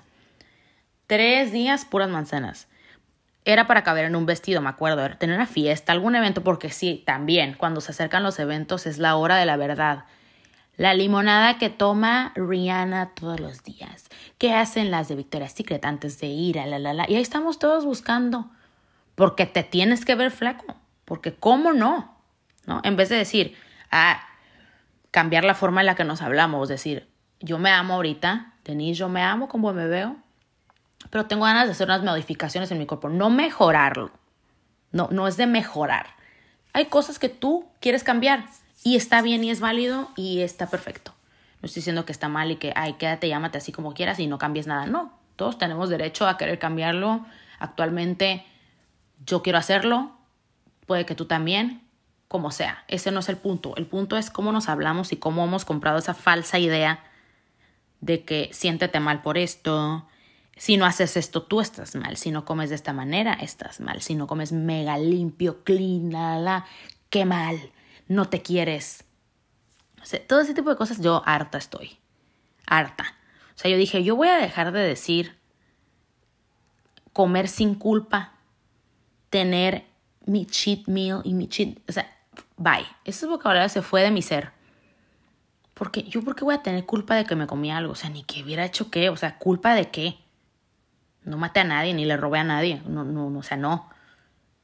Tres 1.07 1.53
días 1.53 1.85
puras 1.85 2.09
manzanas. 2.09 2.67
Era 3.45 3.67
para 3.67 3.83
caber 3.85 4.03
en 4.03 4.17
un 4.17 4.25
vestido, 4.25 4.59
me 4.61 4.67
acuerdo, 4.67 5.05
era 5.05 5.17
tener 5.17 5.37
una 5.37 5.45
fiesta, 5.47 5.93
algún 5.93 6.15
evento, 6.15 6.43
porque 6.43 6.71
sí, 6.71 7.03
también, 7.05 7.55
cuando 7.57 7.79
se 7.79 7.93
acercan 7.93 8.21
los 8.21 8.37
eventos 8.37 8.85
es 8.85 8.97
la 8.97 9.15
hora 9.15 9.37
de 9.37 9.45
la 9.45 9.55
verdad. 9.55 10.03
La 10.75 10.93
limonada 10.93 11.57
que 11.57 11.69
toma 11.69 12.33
Rihanna 12.35 13.11
todos 13.15 13.39
los 13.39 13.63
días. 13.63 14.09
¿Qué 14.39 14.53
hacen 14.53 14.91
las 14.91 15.07
de 15.07 15.15
Victoria's 15.15 15.53
Secret 15.53 15.85
antes 15.85 16.19
de 16.19 16.27
ir 16.27 16.59
a 16.59 16.65
la 16.65 16.79
la 16.79 16.93
la? 16.93 17.09
Y 17.09 17.15
ahí 17.15 17.21
estamos 17.21 17.59
todos 17.59 17.85
buscando. 17.85 18.51
Porque 19.15 19.45
te 19.45 19.63
tienes 19.63 20.03
que 20.03 20.15
ver 20.15 20.31
flaco. 20.31 20.75
Porque, 21.05 21.33
¿cómo 21.33 21.71
no? 21.71 22.10
¿No? 22.65 22.81
En 22.83 22.95
vez 22.95 23.09
de 23.09 23.17
decir, 23.17 23.55
ah, 23.91 24.27
cambiar 25.11 25.43
la 25.43 25.55
forma 25.55 25.81
en 25.81 25.87
la 25.87 25.95
que 25.95 26.03
nos 26.03 26.21
hablamos, 26.21 26.69
decir, 26.69 27.09
yo 27.39 27.57
me 27.57 27.71
amo 27.71 27.95
ahorita, 27.95 28.53
Denise, 28.63 28.99
yo 28.99 29.09
me 29.09 29.23
amo 29.23 29.47
como 29.47 29.73
me 29.73 29.87
veo, 29.87 30.17
pero 31.09 31.25
tengo 31.25 31.45
ganas 31.45 31.65
de 31.65 31.71
hacer 31.71 31.87
unas 31.87 32.03
modificaciones 32.03 32.71
en 32.71 32.77
mi 32.77 32.85
cuerpo, 32.85 33.09
no 33.09 33.29
mejorarlo. 33.29 34.11
No, 34.91 35.07
no 35.11 35.27
es 35.27 35.37
de 35.37 35.47
mejorar. 35.47 36.07
Hay 36.73 36.85
cosas 36.85 37.17
que 37.17 37.29
tú 37.29 37.65
quieres 37.79 38.03
cambiar 38.03 38.45
y 38.83 38.95
está 38.95 39.21
bien 39.21 39.43
y 39.43 39.51
es 39.51 39.59
válido 39.59 40.09
y 40.15 40.41
está 40.41 40.69
perfecto. 40.69 41.13
No 41.61 41.67
estoy 41.67 41.81
diciendo 41.81 42.05
que 42.05 42.11
está 42.11 42.27
mal 42.27 42.51
y 42.51 42.55
que, 42.57 42.73
ay, 42.75 42.93
quédate, 42.93 43.27
llámate 43.27 43.57
así 43.57 43.71
como 43.71 43.93
quieras 43.93 44.19
y 44.19 44.27
no 44.27 44.37
cambies 44.37 44.67
nada. 44.67 44.87
No, 44.87 45.13
todos 45.35 45.57
tenemos 45.57 45.89
derecho 45.89 46.27
a 46.27 46.37
querer 46.37 46.59
cambiarlo. 46.59 47.25
Actualmente 47.59 48.45
yo 49.25 49.43
quiero 49.43 49.59
hacerlo, 49.59 50.11
puede 50.87 51.05
que 51.05 51.15
tú 51.15 51.25
también, 51.25 51.80
como 52.31 52.49
sea. 52.49 52.85
Ese 52.87 53.11
no 53.11 53.19
es 53.19 53.27
el 53.27 53.35
punto. 53.35 53.75
El 53.75 53.87
punto 53.87 54.15
es 54.15 54.29
cómo 54.29 54.53
nos 54.53 54.69
hablamos 54.69 55.11
y 55.11 55.17
cómo 55.17 55.43
hemos 55.43 55.65
comprado 55.65 55.97
esa 55.97 56.13
falsa 56.13 56.59
idea 56.59 57.03
de 57.99 58.23
que 58.23 58.49
siéntete 58.53 59.01
mal 59.01 59.21
por 59.21 59.37
esto, 59.37 60.07
si 60.55 60.77
no 60.77 60.85
haces 60.85 61.17
esto, 61.17 61.43
tú 61.43 61.59
estás 61.59 61.93
mal. 61.93 62.15
Si 62.15 62.31
no 62.31 62.45
comes 62.45 62.69
de 62.69 62.75
esta 62.75 62.93
manera, 62.93 63.33
estás 63.33 63.81
mal. 63.81 64.01
Si 64.01 64.15
no 64.15 64.27
comes 64.27 64.53
mega 64.53 64.97
limpio, 64.97 65.65
clean, 65.65 66.13
la, 66.13 66.39
la, 66.39 66.65
qué 67.09 67.25
mal. 67.25 67.73
No 68.07 68.29
te 68.29 68.41
quieres. 68.41 69.03
O 70.01 70.05
sea, 70.05 70.25
todo 70.25 70.39
ese 70.39 70.53
tipo 70.53 70.69
de 70.69 70.77
cosas 70.77 71.01
yo 71.01 71.23
harta 71.25 71.57
estoy. 71.57 71.97
Harta. 72.65 73.13
O 73.55 73.59
sea, 73.59 73.69
yo 73.69 73.75
dije, 73.75 74.05
yo 74.05 74.15
voy 74.15 74.29
a 74.29 74.37
dejar 74.37 74.71
de 74.71 74.79
decir 74.79 75.37
comer 77.11 77.49
sin 77.49 77.75
culpa, 77.75 78.35
tener 79.29 79.83
mi 80.25 80.45
cheat 80.45 80.87
meal 80.87 81.19
y 81.25 81.33
mi 81.33 81.49
cheat, 81.49 81.77
o 81.89 81.91
sea, 81.91 82.20
bye. 82.61 82.85
Ese 83.05 83.25
vocabulario 83.25 83.69
se 83.69 83.81
fue 83.81 84.01
de 84.01 84.11
mi 84.11 84.21
ser. 84.21 84.51
Porque 85.73 86.03
yo, 86.03 86.23
¿por 86.23 86.35
qué 86.35 86.43
voy 86.43 86.55
a 86.55 86.61
tener 86.61 86.85
culpa 86.85 87.15
de 87.15 87.25
que 87.25 87.35
me 87.35 87.47
comí 87.47 87.71
algo? 87.71 87.93
O 87.93 87.95
sea, 87.95 88.09
ni 88.09 88.23
que 88.23 88.43
hubiera 88.43 88.65
hecho 88.65 88.91
qué, 88.91 89.09
o 89.09 89.17
sea, 89.17 89.37
¿culpa 89.37 89.73
de 89.73 89.89
qué? 89.89 90.19
No 91.23 91.37
maté 91.37 91.61
a 91.61 91.63
nadie 91.63 91.93
ni 91.93 92.05
le 92.05 92.17
robé 92.17 92.39
a 92.39 92.43
nadie. 92.43 92.81
No, 92.85 93.03
no, 93.03 93.29
no, 93.29 93.39
o 93.39 93.43
sea, 93.43 93.57
no. 93.57 93.89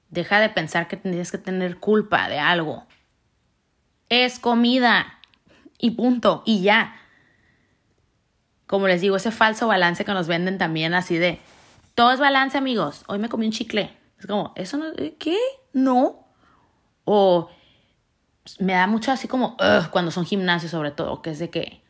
Deja 0.10 0.39
de 0.39 0.50
pensar 0.50 0.88
que 0.88 0.98
tendrías 0.98 1.32
que 1.32 1.38
tener 1.38 1.77
culpa 1.77 2.30
de 2.30 2.39
algo. 2.39 2.86
Es 4.10 4.39
comida. 4.39 5.20
Y 5.80 5.92
punto. 5.92 6.44
Y 6.46 6.62
ya. 6.62 6.96
Como 8.66 8.88
les 8.88 9.01
digo, 9.01 9.16
ese 9.16 9.32
falso 9.32 9.68
balance 9.68 10.06
que 10.06 10.13
nos 10.13 10.27
venden 10.27 10.58
también 10.58 10.94
así 10.94 11.18
de, 11.18 11.39
todo 11.96 12.12
es 12.12 12.20
balance 12.20 12.58
amigos. 12.58 13.04
Hoy 13.08 13.18
me 13.20 13.30
comí 13.30 13.46
un 13.46 13.51
chicle. 13.51 13.98
Es 14.20 14.27
como, 14.27 14.54
¿eso 14.56 14.77
no? 14.77 14.86
¿Qué? 15.18 15.38
No. 15.74 16.27
O 17.06 17.50
me 18.60 18.74
da 18.74 18.88
mucho 18.88 19.12
así 19.12 19.27
como, 19.27 19.58
cuando 19.92 20.12
son 20.12 20.25
gimnasios 20.25 20.72
sobre 20.72 20.92
todo, 20.92 21.22
que 21.22 21.32
es 21.32 21.39
de 21.39 21.50
que 21.50 21.82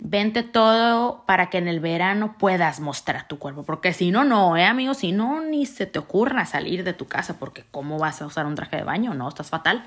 Vente 0.00 0.44
todo 0.44 1.24
para 1.26 1.50
que 1.50 1.58
en 1.58 1.66
el 1.66 1.80
verano 1.80 2.36
puedas 2.38 2.78
mostrar 2.78 3.26
tu 3.26 3.40
cuerpo. 3.40 3.64
Porque 3.64 3.92
si 3.92 4.12
no, 4.12 4.22
no, 4.22 4.56
¿eh, 4.56 4.64
amigo? 4.64 4.94
Si 4.94 5.10
no, 5.10 5.40
ni 5.40 5.66
se 5.66 5.86
te 5.86 5.98
ocurra 5.98 6.46
salir 6.46 6.84
de 6.84 6.92
tu 6.92 7.06
casa. 7.06 7.38
Porque 7.38 7.64
¿cómo 7.72 7.98
vas 7.98 8.22
a 8.22 8.26
usar 8.26 8.46
un 8.46 8.54
traje 8.54 8.76
de 8.76 8.84
baño? 8.84 9.14
No, 9.14 9.28
estás 9.28 9.50
fatal. 9.50 9.84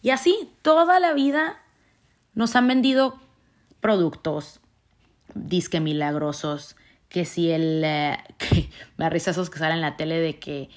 Y 0.00 0.10
así, 0.10 0.52
toda 0.62 1.00
la 1.00 1.12
vida 1.12 1.58
nos 2.34 2.54
han 2.54 2.68
vendido 2.68 3.18
productos 3.80 4.60
disque 5.34 5.80
milagrosos. 5.80 6.76
Que 7.08 7.24
si 7.24 7.50
el. 7.50 7.82
Eh, 7.84 8.18
que 8.38 8.70
me 8.96 9.10
risa 9.10 9.32
esos 9.32 9.50
que 9.50 9.58
salen 9.58 9.76
en 9.76 9.82
la 9.82 9.96
tele 9.96 10.20
de 10.20 10.38
que 10.38 10.70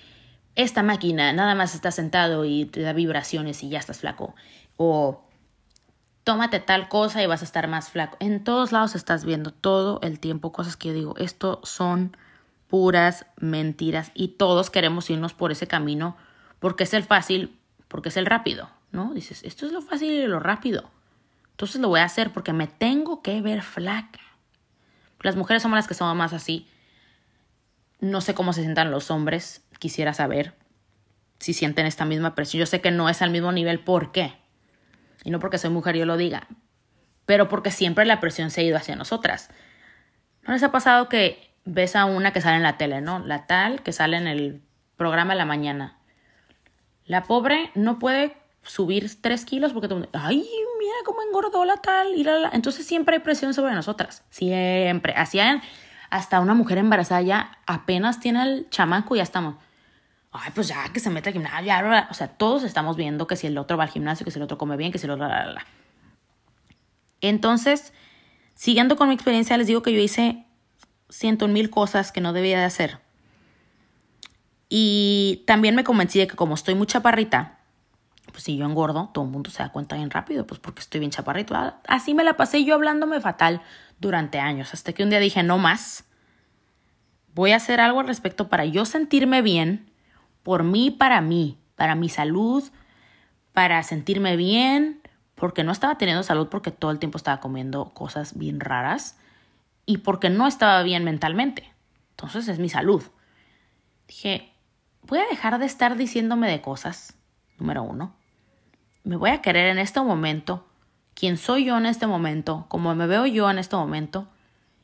esta 0.63 0.83
máquina 0.83 1.31
nada 1.31 1.55
más 1.55 1.73
está 1.73 1.89
sentado 1.89 2.43
y 2.43 2.65
te 2.65 2.81
da 2.81 2.91
vibraciones 2.91 3.63
y 3.63 3.69
ya 3.69 3.79
estás 3.79 3.99
flaco. 3.99 4.35
O 4.75 5.23
tómate 6.25 6.59
tal 6.59 6.89
cosa 6.89 7.23
y 7.23 7.27
vas 7.27 7.41
a 7.41 7.45
estar 7.45 7.69
más 7.69 7.89
flaco. 7.89 8.17
En 8.19 8.43
todos 8.43 8.73
lados 8.73 8.93
estás 8.93 9.23
viendo 9.23 9.51
todo 9.51 10.01
el 10.03 10.19
tiempo 10.19 10.51
cosas 10.51 10.75
que 10.75 10.89
yo 10.89 10.93
digo, 10.93 11.15
esto 11.17 11.61
son 11.63 12.17
puras 12.67 13.25
mentiras 13.37 14.11
y 14.13 14.29
todos 14.29 14.69
queremos 14.69 15.09
irnos 15.09 15.33
por 15.33 15.53
ese 15.53 15.65
camino 15.65 16.17
porque 16.59 16.83
es 16.83 16.93
el 16.93 17.03
fácil, 17.03 17.57
porque 17.87 18.09
es 18.09 18.17
el 18.17 18.25
rápido, 18.25 18.69
¿no? 18.91 19.13
Dices, 19.13 19.43
esto 19.43 19.65
es 19.65 19.71
lo 19.71 19.81
fácil 19.81 20.11
y 20.11 20.27
lo 20.27 20.41
rápido. 20.41 20.91
Entonces 21.51 21.79
lo 21.79 21.87
voy 21.87 22.01
a 22.01 22.05
hacer 22.05 22.33
porque 22.33 22.51
me 22.51 22.67
tengo 22.67 23.21
que 23.21 23.41
ver 23.41 23.61
flaca. 23.61 24.19
Las 25.21 25.37
mujeres 25.37 25.63
somos 25.63 25.77
las 25.77 25.87
que 25.87 25.93
somos 25.93 26.17
más 26.17 26.33
así. 26.33 26.67
No 28.01 28.19
sé 28.19 28.33
cómo 28.33 28.51
se 28.51 28.61
sientan 28.61 28.91
los 28.91 29.09
hombres, 29.09 29.63
quisiera 29.79 30.13
saber 30.13 30.53
si 31.39 31.53
sienten 31.53 31.85
esta 31.85 32.05
misma 32.05 32.35
presión. 32.35 32.59
Yo 32.59 32.65
sé 32.65 32.81
que 32.81 32.91
no 32.91 33.09
es 33.09 33.21
al 33.21 33.31
mismo 33.31 33.51
nivel, 33.51 33.79
¿por 33.79 34.11
qué? 34.11 34.33
Y 35.23 35.31
no 35.31 35.39
porque 35.39 35.57
soy 35.57 35.69
mujer 35.69 35.95
yo 35.97 36.05
lo 36.05 36.17
diga, 36.17 36.47
pero 37.25 37.49
porque 37.49 37.71
siempre 37.71 38.05
la 38.05 38.19
presión 38.19 38.51
se 38.51 38.61
ha 38.61 38.63
ido 38.63 38.77
hacia 38.77 38.95
nosotras. 38.95 39.49
¿No 40.43 40.53
les 40.53 40.63
ha 40.63 40.71
pasado 40.71 41.09
que 41.09 41.53
ves 41.65 41.95
a 41.95 42.05
una 42.05 42.33
que 42.33 42.41
sale 42.41 42.57
en 42.57 42.63
la 42.63 42.77
tele, 42.77 43.01
¿no? 43.01 43.19
La 43.19 43.47
tal 43.47 43.81
que 43.83 43.91
sale 43.91 44.17
en 44.17 44.27
el 44.27 44.61
programa 44.97 45.33
de 45.33 45.37
la 45.37 45.45
mañana. 45.45 45.97
La 47.05 47.23
pobre 47.23 47.71
no 47.75 47.99
puede 47.99 48.37
subir 48.63 49.21
tres 49.21 49.45
kilos 49.45 49.73
porque, 49.73 49.87
ay, 50.13 50.37
mira 50.79 50.93
cómo 51.05 51.21
engordó 51.21 51.65
la 51.65 51.77
tal. 51.77 52.15
Y 52.15 52.23
la, 52.23 52.49
Entonces 52.53 52.85
siempre 52.85 53.15
hay 53.15 53.21
presión 53.21 53.53
sobre 53.53 53.73
nosotras. 53.73 54.23
Siempre. 54.29 55.13
Hacían 55.15 55.61
hasta 56.09 56.39
una 56.39 56.53
mujer 56.53 56.77
embarazada 56.77 57.21
ya 57.21 57.59
apenas 57.65 58.19
tiene 58.19 58.43
el 58.43 58.69
chamaco 58.69 59.15
y 59.15 59.17
ya 59.17 59.23
estamos 59.23 59.55
ay, 60.31 60.51
pues 60.53 60.67
ya 60.67 60.91
que 60.93 60.99
se 60.99 61.09
meta 61.09 61.29
al 61.29 61.33
gimnasio, 61.33 62.07
o 62.09 62.13
sea, 62.13 62.27
todos 62.27 62.63
estamos 62.63 62.95
viendo 62.95 63.27
que 63.27 63.35
si 63.35 63.47
el 63.47 63.57
otro 63.57 63.77
va 63.77 63.83
al 63.83 63.89
gimnasio, 63.89 64.23
que 64.23 64.31
si 64.31 64.39
el 64.39 64.43
otro 64.43 64.57
come 64.57 64.77
bien, 64.77 64.91
que 64.91 64.99
si 64.99 65.05
el 65.05 65.11
otro... 65.11 65.27
La, 65.27 65.65
Entonces, 67.21 67.93
siguiendo 68.53 68.95
con 68.95 69.09
mi 69.09 69.15
experiencia, 69.15 69.57
les 69.57 69.67
digo 69.67 69.81
que 69.81 69.93
yo 69.93 69.99
hice 69.99 70.45
ciento 71.09 71.47
mil 71.47 71.69
cosas 71.69 72.11
que 72.11 72.21
no 72.21 72.33
debía 72.33 72.59
de 72.59 72.65
hacer. 72.65 72.99
Y 74.69 75.43
también 75.47 75.75
me 75.75 75.83
convencí 75.83 76.19
de 76.19 76.27
que 76.27 76.35
como 76.35 76.53
estoy 76.53 76.75
muy 76.75 76.85
chaparrita, 76.85 77.57
pues 78.31 78.43
si 78.43 78.55
yo 78.55 78.65
engordo, 78.65 79.09
todo 79.11 79.25
el 79.25 79.31
mundo 79.31 79.49
se 79.49 79.63
da 79.63 79.71
cuenta 79.71 79.95
bien 79.95 80.11
rápido, 80.11 80.45
pues 80.45 80.59
porque 80.59 80.81
estoy 80.81 80.99
bien 80.99 81.11
chaparrito. 81.11 81.55
Así 81.87 82.13
me 82.13 82.23
la 82.23 82.37
pasé 82.37 82.63
yo 82.63 82.75
hablándome 82.75 83.19
fatal 83.19 83.63
durante 83.99 84.39
años, 84.39 84.75
hasta 84.75 84.93
que 84.93 85.01
un 85.01 85.09
día 85.09 85.19
dije, 85.19 85.41
no 85.41 85.57
más, 85.57 86.05
voy 87.33 87.51
a 87.51 87.55
hacer 87.55 87.81
algo 87.81 87.99
al 87.99 88.07
respecto 88.07 88.47
para 88.47 88.65
yo 88.65 88.85
sentirme 88.85 89.41
bien 89.41 89.88
por 90.43 90.63
mí, 90.63 90.91
para 90.91 91.21
mí, 91.21 91.57
para 91.75 91.95
mi 91.95 92.09
salud, 92.09 92.63
para 93.53 93.81
sentirme 93.83 94.35
bien, 94.35 95.01
porque 95.35 95.63
no 95.63 95.71
estaba 95.71 95.97
teniendo 95.97 96.23
salud 96.23 96.47
porque 96.49 96.71
todo 96.71 96.91
el 96.91 96.99
tiempo 96.99 97.17
estaba 97.17 97.39
comiendo 97.39 97.89
cosas 97.89 98.37
bien 98.37 98.59
raras 98.59 99.17
y 99.85 99.99
porque 99.99 100.29
no 100.29 100.47
estaba 100.47 100.83
bien 100.83 101.03
mentalmente. 101.03 101.73
Entonces 102.11 102.47
es 102.47 102.59
mi 102.59 102.69
salud. 102.69 103.03
Dije, 104.07 104.51
voy 105.03 105.19
a 105.19 105.27
dejar 105.27 105.57
de 105.57 105.65
estar 105.65 105.95
diciéndome 105.95 106.49
de 106.49 106.61
cosas, 106.61 107.15
número 107.57 107.83
uno. 107.83 108.13
Me 109.03 109.15
voy 109.15 109.29
a 109.31 109.41
querer 109.41 109.67
en 109.67 109.79
este 109.79 110.01
momento, 110.01 110.67
quién 111.13 111.37
soy 111.37 111.65
yo 111.65 111.77
en 111.77 111.85
este 111.85 112.07
momento, 112.07 112.65
como 112.67 112.93
me 112.95 113.07
veo 113.07 113.25
yo 113.25 113.49
en 113.49 113.57
este 113.57 113.75
momento, 113.75 114.27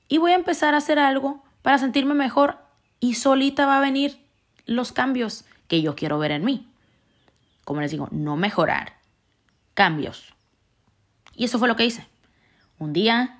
y 0.07 0.17
voy 0.17 0.31
a 0.31 0.35
empezar 0.35 0.73
a 0.73 0.77
hacer 0.77 0.99
algo 0.99 1.43
para 1.61 1.77
sentirme 1.77 2.13
mejor 2.13 2.57
y 2.99 3.15
solita 3.15 3.65
va 3.65 3.77
a 3.77 3.81
venir 3.81 4.24
los 4.65 4.91
cambios 4.91 5.45
que 5.67 5.81
yo 5.81 5.95
quiero 5.95 6.19
ver 6.19 6.31
en 6.31 6.45
mí. 6.45 6.67
Como 7.63 7.81
les 7.81 7.91
digo, 7.91 8.07
no 8.11 8.37
mejorar, 8.37 8.93
cambios. 9.73 10.33
Y 11.35 11.45
eso 11.45 11.59
fue 11.59 11.67
lo 11.67 11.75
que 11.75 11.85
hice. 11.85 12.07
Un 12.77 12.93
día 12.93 13.39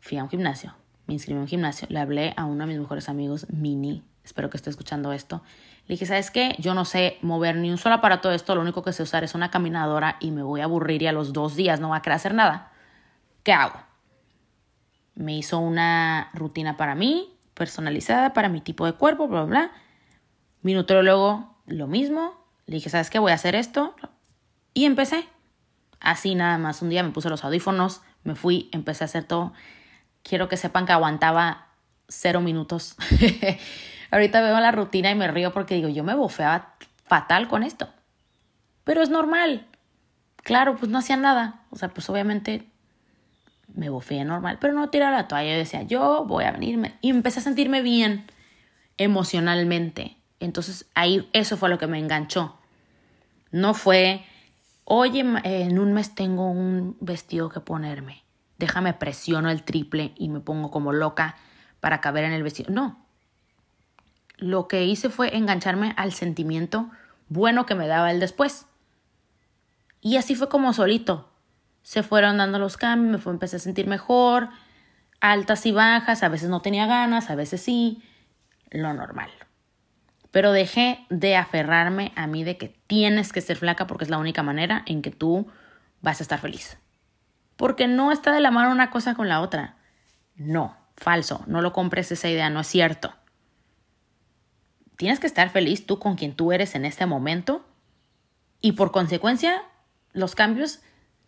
fui 0.00 0.18
a 0.18 0.22
un 0.22 0.30
gimnasio, 0.30 0.74
me 1.06 1.14
inscribí 1.14 1.38
a 1.38 1.42
un 1.42 1.48
gimnasio, 1.48 1.86
le 1.90 2.00
hablé 2.00 2.34
a 2.36 2.44
uno 2.44 2.66
de 2.66 2.72
mis 2.72 2.80
mejores 2.80 3.08
amigos, 3.08 3.46
Mini, 3.50 4.02
espero 4.24 4.50
que 4.50 4.56
esté 4.56 4.70
escuchando 4.70 5.12
esto. 5.12 5.42
Le 5.86 5.94
dije, 5.94 6.06
¿sabes 6.06 6.30
qué? 6.30 6.54
Yo 6.58 6.74
no 6.74 6.84
sé 6.84 7.18
mover 7.22 7.56
ni 7.56 7.70
un 7.70 7.78
solo 7.78 7.96
aparato 7.96 8.28
de 8.28 8.36
esto, 8.36 8.54
lo 8.54 8.60
único 8.60 8.82
que 8.82 8.92
sé 8.92 9.02
usar 9.02 9.24
es 9.24 9.34
una 9.34 9.50
caminadora 9.50 10.16
y 10.20 10.30
me 10.30 10.42
voy 10.42 10.60
a 10.60 10.64
aburrir 10.64 11.02
y 11.02 11.06
a 11.06 11.12
los 11.12 11.32
dos 11.32 11.56
días 11.56 11.80
no 11.80 11.90
va 11.90 11.96
a 11.96 12.02
querer 12.02 12.16
hacer 12.16 12.34
nada. 12.34 12.70
¿Qué 13.42 13.52
hago? 13.52 13.80
Me 15.14 15.36
hizo 15.36 15.58
una 15.58 16.30
rutina 16.32 16.76
para 16.76 16.94
mí, 16.94 17.34
personalizada, 17.54 18.32
para 18.32 18.48
mi 18.48 18.60
tipo 18.60 18.86
de 18.86 18.92
cuerpo, 18.92 19.28
bla, 19.28 19.44
bla, 19.44 19.60
bla. 19.60 19.72
Minuto 20.62 21.02
luego, 21.02 21.56
lo 21.66 21.86
mismo. 21.86 22.34
Le 22.66 22.76
dije, 22.76 22.90
¿sabes 22.90 23.10
qué? 23.10 23.18
Voy 23.18 23.32
a 23.32 23.36
hacer 23.36 23.54
esto. 23.54 23.94
Y 24.74 24.84
empecé. 24.84 25.26
Así 26.00 26.34
nada 26.34 26.58
más. 26.58 26.82
Un 26.82 26.90
día 26.90 27.02
me 27.02 27.10
puse 27.10 27.28
los 27.28 27.44
audífonos, 27.44 28.02
me 28.24 28.34
fui, 28.34 28.68
empecé 28.72 29.04
a 29.04 29.06
hacer 29.06 29.24
todo. 29.24 29.52
Quiero 30.22 30.48
que 30.48 30.56
sepan 30.56 30.86
que 30.86 30.92
aguantaba 30.92 31.68
cero 32.08 32.40
minutos. 32.40 32.96
Ahorita 34.10 34.40
veo 34.40 34.58
la 34.60 34.72
rutina 34.72 35.10
y 35.10 35.14
me 35.14 35.28
río 35.28 35.52
porque 35.52 35.76
digo, 35.76 35.88
yo 35.88 36.04
me 36.04 36.14
bofeaba 36.14 36.74
fatal 37.04 37.48
con 37.48 37.62
esto. 37.62 37.88
Pero 38.84 39.02
es 39.02 39.10
normal. 39.10 39.66
Claro, 40.36 40.76
pues 40.76 40.90
no 40.90 40.98
hacía 40.98 41.16
nada. 41.16 41.62
O 41.70 41.76
sea, 41.76 41.88
pues 41.90 42.08
obviamente 42.10 42.66
me 43.74 43.88
bofeé 43.88 44.24
normal, 44.24 44.58
pero 44.60 44.74
no 44.74 44.90
tiraba 44.90 45.16
la 45.16 45.28
toalla. 45.28 45.52
Yo 45.52 45.58
decía, 45.58 45.82
yo 45.82 46.24
voy 46.24 46.44
a 46.44 46.52
venirme. 46.52 46.94
Y 47.00 47.10
empecé 47.10 47.40
a 47.40 47.42
sentirme 47.42 47.82
bien 47.82 48.26
emocionalmente. 48.96 50.16
Entonces 50.40 50.86
ahí 50.94 51.28
eso 51.32 51.56
fue 51.56 51.68
lo 51.68 51.78
que 51.78 51.86
me 51.86 51.98
enganchó. 51.98 52.58
No 53.52 53.74
fue 53.74 54.24
oye, 54.92 55.20
en 55.20 55.78
un 55.78 55.92
mes 55.92 56.16
tengo 56.16 56.50
un 56.50 56.96
vestido 57.00 57.48
que 57.48 57.60
ponerme. 57.60 58.24
Déjame 58.58 58.92
presiono 58.92 59.48
el 59.48 59.62
triple 59.62 60.12
y 60.16 60.28
me 60.28 60.40
pongo 60.40 60.72
como 60.72 60.92
loca 60.92 61.36
para 61.78 62.00
caber 62.00 62.24
en 62.24 62.32
el 62.32 62.42
vestido. 62.42 62.72
No. 62.72 63.06
Lo 64.36 64.66
que 64.66 64.84
hice 64.84 65.08
fue 65.08 65.36
engancharme 65.36 65.94
al 65.96 66.12
sentimiento 66.12 66.90
bueno 67.28 67.66
que 67.66 67.76
me 67.76 67.86
daba 67.86 68.10
el 68.10 68.18
después. 68.18 68.66
Y 70.00 70.16
así 70.16 70.34
fue 70.34 70.48
como 70.48 70.72
solito. 70.72 71.30
Se 71.82 72.02
fueron 72.02 72.38
dando 72.38 72.58
los 72.58 72.76
cambios, 72.76 73.24
me 73.24 73.32
empecé 73.32 73.56
a 73.56 73.60
sentir 73.60 73.86
mejor, 73.86 74.48
altas 75.20 75.66
y 75.66 75.72
bajas, 75.72 76.24
a 76.24 76.28
veces 76.28 76.50
no 76.50 76.62
tenía 76.62 76.86
ganas, 76.86 77.30
a 77.30 77.36
veces 77.36 77.62
sí, 77.62 78.02
lo 78.70 78.92
normal. 78.92 79.30
Pero 80.30 80.52
dejé 80.52 81.04
de 81.10 81.36
aferrarme 81.36 82.12
a 82.14 82.26
mí 82.26 82.44
de 82.44 82.56
que 82.56 82.68
tienes 82.86 83.32
que 83.32 83.40
ser 83.40 83.56
flaca 83.56 83.86
porque 83.86 84.04
es 84.04 84.10
la 84.10 84.18
única 84.18 84.42
manera 84.42 84.82
en 84.86 85.02
que 85.02 85.10
tú 85.10 85.48
vas 86.00 86.20
a 86.20 86.22
estar 86.22 86.40
feliz. 86.40 86.78
Porque 87.56 87.88
no 87.88 88.12
está 88.12 88.32
de 88.32 88.40
la 88.40 88.50
mano 88.50 88.70
una 88.70 88.90
cosa 88.90 89.14
con 89.14 89.28
la 89.28 89.40
otra. 89.40 89.76
No, 90.36 90.76
falso, 90.96 91.42
no 91.46 91.60
lo 91.60 91.72
compres 91.72 92.12
esa 92.12 92.28
idea, 92.28 92.48
no 92.48 92.60
es 92.60 92.66
cierto. 92.66 93.14
Tienes 94.96 95.18
que 95.18 95.26
estar 95.26 95.50
feliz 95.50 95.86
tú 95.86 95.98
con 95.98 96.14
quien 96.16 96.34
tú 96.34 96.52
eres 96.52 96.74
en 96.74 96.84
este 96.84 97.06
momento 97.06 97.64
y 98.60 98.72
por 98.72 98.92
consecuencia 98.92 99.62
los 100.12 100.34
cambios 100.34 100.80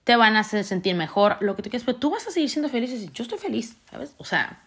te 0.05 0.17
van 0.17 0.37
a 0.37 0.41
hacer 0.41 0.65
sentir 0.65 0.95
mejor, 0.95 1.37
lo 1.41 1.55
que 1.55 1.63
tú 1.63 1.71
quieras, 1.71 1.85
pero 1.85 1.99
tú 1.99 2.11
vas 2.11 2.27
a 2.27 2.31
seguir 2.31 2.51
siendo 2.51 2.69
feliz 2.69 2.91
y 2.91 2.95
decir, 2.95 3.13
yo 3.13 3.23
estoy 3.23 3.39
feliz, 3.39 3.77
¿sabes? 3.91 4.15
O 4.19 4.25
sea, 4.25 4.63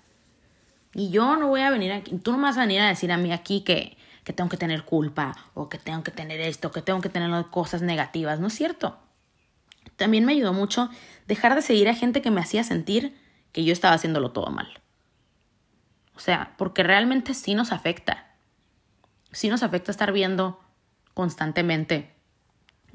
y 0.93 1.09
yo 1.09 1.35
no 1.35 1.49
voy 1.49 1.61
a 1.61 1.69
venir 1.69 1.91
aquí, 1.91 2.17
tú 2.17 2.31
no 2.31 2.39
vas 2.39 2.57
a 2.57 2.61
venir 2.61 2.81
a 2.81 2.87
decir 2.87 3.11
a 3.11 3.17
mí 3.17 3.31
aquí 3.33 3.61
que, 3.61 3.97
que 4.25 4.33
tengo 4.33 4.49
que 4.49 4.57
tener 4.57 4.83
culpa 4.83 5.37
o 5.53 5.69
que 5.69 5.77
tengo 5.77 6.03
que 6.03 6.11
tener 6.11 6.41
esto, 6.41 6.71
que 6.71 6.81
tengo 6.81 6.99
que 6.99 7.07
tener 7.07 7.45
cosas 7.45 7.81
negativas, 7.81 8.41
no 8.41 8.47
es 8.47 8.53
cierto. 8.53 8.99
También 9.95 10.25
me 10.25 10.33
ayudó 10.33 10.51
mucho 10.51 10.89
dejar 11.27 11.55
de 11.55 11.61
seguir 11.61 11.87
a 11.87 11.95
gente 11.95 12.21
que 12.21 12.31
me 12.31 12.41
hacía 12.41 12.63
sentir 12.63 13.17
que 13.53 13.63
yo 13.63 13.71
estaba 13.71 13.93
haciéndolo 13.93 14.31
todo 14.31 14.47
mal. 14.47 14.81
O 16.15 16.19
sea, 16.19 16.55
porque 16.57 16.83
realmente 16.83 17.33
sí 17.33 17.55
nos 17.55 17.71
afecta. 17.71 18.35
Sí 19.31 19.47
nos 19.47 19.63
afecta 19.63 19.91
estar 19.91 20.11
viendo 20.11 20.59
constantemente 21.13 22.15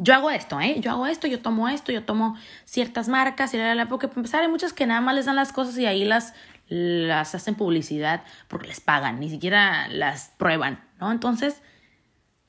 yo 0.03 0.15
hago 0.15 0.31
esto, 0.31 0.59
¿eh? 0.61 0.77
Yo 0.81 0.91
hago 0.91 1.07
esto, 1.07 1.27
yo 1.27 1.43
tomo 1.43 1.69
esto, 1.69 1.93
yo 1.93 2.05
tomo 2.05 2.35
ciertas 2.65 3.09
marcas 3.09 3.53
y 3.53 3.59
la, 3.59 3.75
la, 3.75 3.87
porque 3.87 4.09
para 4.09 4.21
empezar 4.21 4.41
hay 4.41 4.49
muchas 4.49 4.73
que 4.73 4.87
nada 4.87 5.03
más 5.03 5.15
les 5.15 5.27
dan 5.27 5.37
las 5.37 5.53
cosas 5.53 5.77
y 5.77 5.85
ahí 5.85 6.07
las, 6.07 6.33
las 6.71 7.35
hacen 7.35 7.57
publicidad 7.57 8.23
porque 8.49 8.69
les 8.69 8.81
pagan, 8.81 9.19
ni 9.21 9.29
siquiera 9.29 9.89
las 9.89 10.33
prueban, 10.39 10.83
¿no? 11.01 11.11
Entonces, 11.11 11.61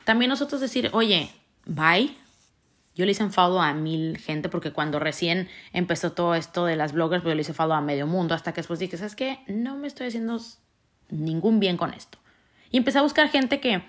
también 0.06 0.30
nosotros 0.30 0.62
decir, 0.62 0.90
oye, 0.94 1.30
bye. 1.66 2.16
Yo 2.94 3.06
le 3.06 3.12
hice 3.12 3.28
follow 3.30 3.60
a 3.60 3.74
mil 3.74 4.18
gente 4.18 4.50
porque 4.50 4.74
cuando 4.74 5.00
recién 5.00 5.48
empezó 5.74 6.12
todo 6.12 6.36
esto 6.36 6.66
de 6.66 6.76
las 6.76 6.92
bloggers, 6.92 7.24
pues 7.24 7.32
yo 7.32 7.36
le 7.36 7.42
hice 7.42 7.54
follow 7.54 7.74
a 7.74 7.82
medio 7.82 8.06
mundo 8.06 8.36
hasta 8.36 8.52
que 8.54 8.60
después 8.60 8.80
dije, 8.80 8.98
¿sabes 8.98 9.16
qué? 9.16 9.40
No 9.48 9.78
me 9.78 9.88
estoy 9.88 10.08
haciendo 10.08 10.40
ningún 11.10 11.60
bien 11.60 11.78
con 11.78 11.94
esto. 11.94 12.20
Y 12.70 12.78
empecé 12.78 13.00
a 13.00 13.02
buscar 13.02 13.30
gente 13.30 13.60
que 13.60 13.82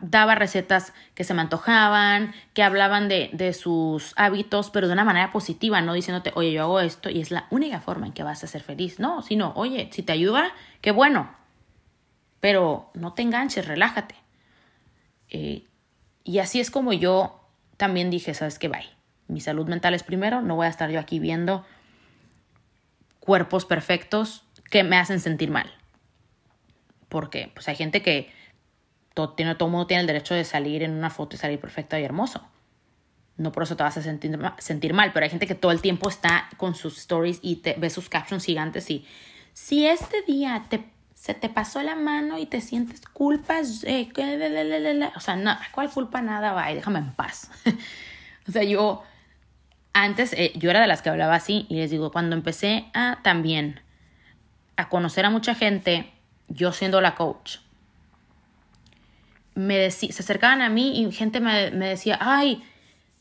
daba 0.00 0.34
recetas 0.34 0.94
que 1.14 1.24
se 1.24 1.34
me 1.34 1.42
antojaban, 1.42 2.34
que 2.54 2.62
hablaban 2.62 3.08
de, 3.08 3.28
de, 3.32 3.52
sus 3.52 4.14
hábitos, 4.16 4.70
pero 4.70 4.86
de 4.86 4.94
una 4.94 5.04
manera 5.04 5.32
positiva, 5.32 5.82
no 5.82 5.92
diciéndote, 5.92 6.32
oye, 6.34 6.52
yo 6.52 6.62
hago 6.62 6.80
esto 6.80 7.10
y 7.10 7.20
es 7.20 7.30
la 7.30 7.46
única 7.50 7.80
forma 7.80 8.06
en 8.06 8.12
que 8.12 8.22
vas 8.22 8.42
a 8.42 8.46
ser 8.46 8.62
feliz. 8.62 8.98
No, 8.98 9.22
sino, 9.22 9.52
oye, 9.54 9.90
si 9.92 10.02
te 10.02 10.12
ayuda, 10.12 10.52
qué 10.80 10.92
bueno, 10.92 11.30
pero 12.40 12.90
no 12.94 13.12
te 13.12 13.22
enganches, 13.22 13.66
relájate. 13.66 14.14
Eh, 15.28 15.64
y 16.24 16.38
así 16.38 16.60
es 16.60 16.70
como 16.70 16.92
yo 16.92 17.40
también 17.76 18.10
dije, 18.10 18.34
¿sabes 18.34 18.58
qué? 18.58 18.68
Bye. 18.68 18.90
Mi 19.28 19.40
salud 19.40 19.66
mental 19.66 19.94
es 19.94 20.02
primero, 20.02 20.40
no 20.40 20.56
voy 20.56 20.66
a 20.66 20.70
estar 20.70 20.90
yo 20.90 21.00
aquí 21.00 21.18
viendo 21.18 21.66
cuerpos 23.20 23.64
perfectos 23.64 24.44
que 24.70 24.84
me 24.84 24.96
hacen 24.96 25.20
sentir 25.20 25.50
mal. 25.50 25.72
Porque 27.08 27.50
pues 27.52 27.68
hay 27.68 27.76
gente 27.76 28.02
que 28.02 28.30
todo, 29.16 29.30
tiene, 29.30 29.54
todo 29.54 29.70
mundo 29.70 29.86
tiene 29.86 30.02
el 30.02 30.06
derecho 30.06 30.34
de 30.34 30.44
salir 30.44 30.82
en 30.82 30.92
una 30.92 31.08
foto 31.08 31.36
y 31.36 31.38
salir 31.38 31.58
perfecto 31.58 31.96
y 31.96 32.04
hermoso. 32.04 32.46
No 33.38 33.50
por 33.50 33.62
eso 33.62 33.74
te 33.74 33.82
vas 33.82 33.96
a 33.96 34.02
sentir, 34.02 34.38
sentir 34.58 34.92
mal, 34.92 35.14
pero 35.14 35.24
hay 35.24 35.30
gente 35.30 35.46
que 35.46 35.54
todo 35.54 35.72
el 35.72 35.80
tiempo 35.80 36.10
está 36.10 36.50
con 36.58 36.74
sus 36.74 36.98
stories 36.98 37.38
y 37.40 37.56
te 37.56 37.76
ve 37.78 37.88
sus 37.88 38.10
captions 38.10 38.44
gigantes 38.44 38.90
y 38.90 39.06
si 39.54 39.86
este 39.86 40.20
día 40.20 40.66
te, 40.68 40.84
se 41.14 41.32
te 41.32 41.48
pasó 41.48 41.82
la 41.82 41.96
mano 41.96 42.36
y 42.36 42.44
te 42.44 42.60
sientes 42.60 43.00
culpas, 43.00 43.84
eh, 43.84 44.10
o 45.16 45.20
sea, 45.20 45.34
no, 45.36 45.56
¿cuál 45.72 45.90
culpa? 45.90 46.20
Nada, 46.20 46.52
va, 46.52 46.66
déjame 46.66 46.98
en 46.98 47.12
paz. 47.12 47.50
o 48.48 48.52
sea, 48.52 48.64
yo 48.64 49.02
antes, 49.94 50.34
eh, 50.34 50.52
yo 50.56 50.68
era 50.68 50.82
de 50.82 50.88
las 50.88 51.00
que 51.00 51.08
hablaba 51.08 51.36
así 51.36 51.64
y 51.70 51.76
les 51.76 51.90
digo, 51.90 52.12
cuando 52.12 52.36
empecé 52.36 52.90
a 52.92 53.20
también 53.22 53.80
a 54.76 54.90
conocer 54.90 55.24
a 55.24 55.30
mucha 55.30 55.54
gente, 55.54 56.12
yo 56.48 56.72
siendo 56.72 57.00
la 57.00 57.14
coach, 57.14 57.60
me 59.56 59.90
se 59.90 60.06
acercaban 60.06 60.60
a 60.60 60.68
mí 60.68 61.00
y 61.00 61.10
gente 61.10 61.40
me, 61.40 61.70
decía, 61.70 62.18
ay, 62.20 62.62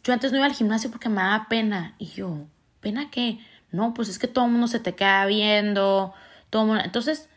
yo 0.03 0.13
antes 0.13 0.31
no 0.31 0.37
iba 0.37 0.45
al 0.45 0.53
gimnasio 0.53 0.91
porque 0.91 1.09
me 1.09 1.21
daba 1.21 1.47
pena. 1.47 1.95
Y 1.97 2.07
yo, 2.07 2.45
¿pena 2.81 3.09
qué? 3.09 3.39
No, 3.71 3.93
pues 3.93 4.09
es 4.09 4.19
que 4.19 4.27
todo 4.27 4.45
el 4.45 4.51
mundo 4.51 4.67
se 4.67 4.79
te 4.79 4.93
queda 4.93 5.25
viendo, 5.25 6.13
todo 6.49 6.65
mundo... 6.65 6.83
Entonces, 6.83 7.29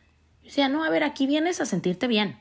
yo 0.43 0.47
decía, 0.47 0.69
no, 0.69 0.85
a 0.85 0.91
ver, 0.91 1.05
aquí 1.05 1.27
vienes 1.27 1.61
a 1.61 1.65
sentirte 1.65 2.09
bien. 2.09 2.39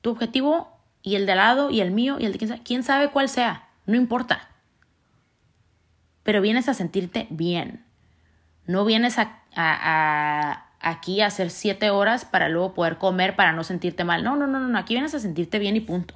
Tu 0.00 0.10
objetivo 0.10 0.80
y 1.02 1.14
el 1.16 1.26
de 1.26 1.32
al 1.32 1.38
lado 1.38 1.70
y 1.70 1.82
el 1.82 1.90
mío 1.90 2.16
y 2.18 2.24
el 2.24 2.32
de 2.32 2.38
quién 2.38 2.48
sabe, 2.48 2.62
quién 2.62 2.82
sabe 2.82 3.10
cuál 3.10 3.28
sea, 3.28 3.68
no 3.84 3.96
importa. 3.96 4.48
Pero 6.22 6.40
vienes 6.40 6.68
a 6.70 6.74
sentirte 6.74 7.26
bien. 7.30 7.84
No 8.66 8.86
vienes 8.86 9.18
a, 9.18 9.42
a 9.54 10.67
aquí 10.80 11.20
hacer 11.20 11.50
siete 11.50 11.90
horas 11.90 12.24
para 12.24 12.48
luego 12.48 12.74
poder 12.74 12.98
comer 12.98 13.36
para 13.36 13.52
no 13.52 13.64
sentirte 13.64 14.04
mal. 14.04 14.24
No, 14.24 14.36
no, 14.36 14.46
no, 14.46 14.60
no, 14.60 14.78
aquí 14.78 14.94
vienes 14.94 15.14
a 15.14 15.20
sentirte 15.20 15.58
bien 15.58 15.76
y 15.76 15.80
punto. 15.80 16.14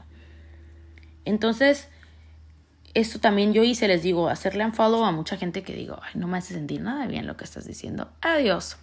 Entonces, 1.25 1.89
esto 2.95 3.21
también 3.21 3.53
yo 3.53 3.63
hice, 3.63 3.89
les 3.89 4.03
digo, 4.03 4.29
hacerle 4.29 4.65
un 4.65 4.73
a 4.79 5.13
mucha 5.13 5.37
gente 5.37 5.63
que 5.63 5.75
digo, 5.75 5.99
ay, 6.03 6.13
no 6.15 6.27
me 6.27 6.39
hace 6.39 6.55
sentir 6.55 6.81
nada 6.81 7.07
bien 7.07 7.27
lo 7.27 7.37
que 7.37 7.45
estás 7.45 7.67
diciendo. 7.67 8.11
Adiós. 8.21 8.77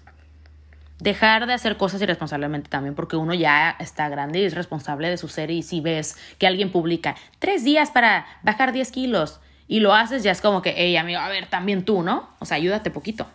Dejar 0.99 1.47
de 1.47 1.53
hacer 1.53 1.77
cosas 1.77 2.01
irresponsablemente 2.01 2.69
también, 2.69 2.93
porque 2.93 3.15
uno 3.15 3.33
ya 3.33 3.75
está 3.79 4.09
grande 4.09 4.39
y 4.39 4.43
es 4.43 4.53
responsable 4.53 5.09
de 5.09 5.17
su 5.17 5.29
ser. 5.29 5.49
Y 5.49 5.63
si 5.63 5.79
ves 5.79 6.17
que 6.37 6.47
alguien 6.47 6.71
publica 6.71 7.15
tres 7.39 7.63
días 7.63 7.91
para 7.91 8.25
bajar 8.43 8.73
10 8.73 8.91
kilos 8.91 9.39
y 9.67 9.79
lo 9.79 9.93
haces, 9.93 10.23
ya 10.23 10.31
es 10.31 10.41
como 10.41 10.61
que, 10.61 10.73
hey, 10.75 10.97
amigo, 10.97 11.19
a 11.21 11.29
ver, 11.29 11.47
también 11.47 11.85
tú, 11.85 12.01
¿no? 12.01 12.29
O 12.39 12.45
sea, 12.45 12.57
ayúdate 12.57 12.89
poquito. 12.89 13.27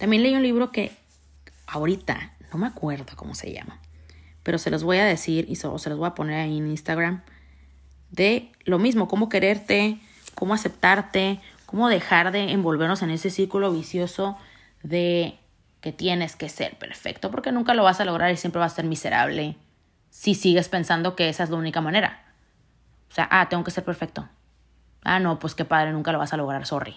También 0.00 0.22
leí 0.22 0.34
un 0.34 0.42
libro 0.42 0.72
que 0.72 0.92
ahorita 1.66 2.32
no 2.50 2.58
me 2.58 2.66
acuerdo 2.66 3.14
cómo 3.16 3.34
se 3.34 3.52
llama, 3.52 3.78
pero 4.42 4.56
se 4.56 4.70
los 4.70 4.82
voy 4.82 4.96
a 4.96 5.04
decir 5.04 5.44
y 5.46 5.56
se 5.56 5.68
los 5.68 5.98
voy 5.98 6.06
a 6.06 6.14
poner 6.14 6.40
ahí 6.40 6.56
en 6.56 6.68
Instagram 6.68 7.22
de 8.10 8.50
lo 8.64 8.78
mismo, 8.78 9.08
cómo 9.08 9.28
quererte, 9.28 10.00
cómo 10.34 10.54
aceptarte, 10.54 11.38
cómo 11.66 11.90
dejar 11.90 12.32
de 12.32 12.50
envolvernos 12.52 13.02
en 13.02 13.10
ese 13.10 13.28
círculo 13.28 13.70
vicioso 13.70 14.38
de 14.82 15.38
que 15.82 15.92
tienes 15.92 16.34
que 16.34 16.48
ser 16.48 16.78
perfecto, 16.78 17.30
porque 17.30 17.52
nunca 17.52 17.74
lo 17.74 17.82
vas 17.82 18.00
a 18.00 18.06
lograr 18.06 18.32
y 18.32 18.38
siempre 18.38 18.58
vas 18.58 18.72
a 18.72 18.76
ser 18.76 18.86
miserable 18.86 19.58
si 20.08 20.34
sigues 20.34 20.70
pensando 20.70 21.14
que 21.14 21.28
esa 21.28 21.44
es 21.44 21.50
la 21.50 21.58
única 21.58 21.82
manera. 21.82 22.24
O 23.10 23.14
sea, 23.14 23.28
ah, 23.30 23.50
tengo 23.50 23.64
que 23.64 23.70
ser 23.70 23.84
perfecto. 23.84 24.26
Ah, 25.04 25.20
no, 25.20 25.38
pues 25.38 25.54
qué 25.54 25.66
padre, 25.66 25.92
nunca 25.92 26.10
lo 26.10 26.18
vas 26.18 26.32
a 26.32 26.38
lograr, 26.38 26.64
sorry. 26.64 26.96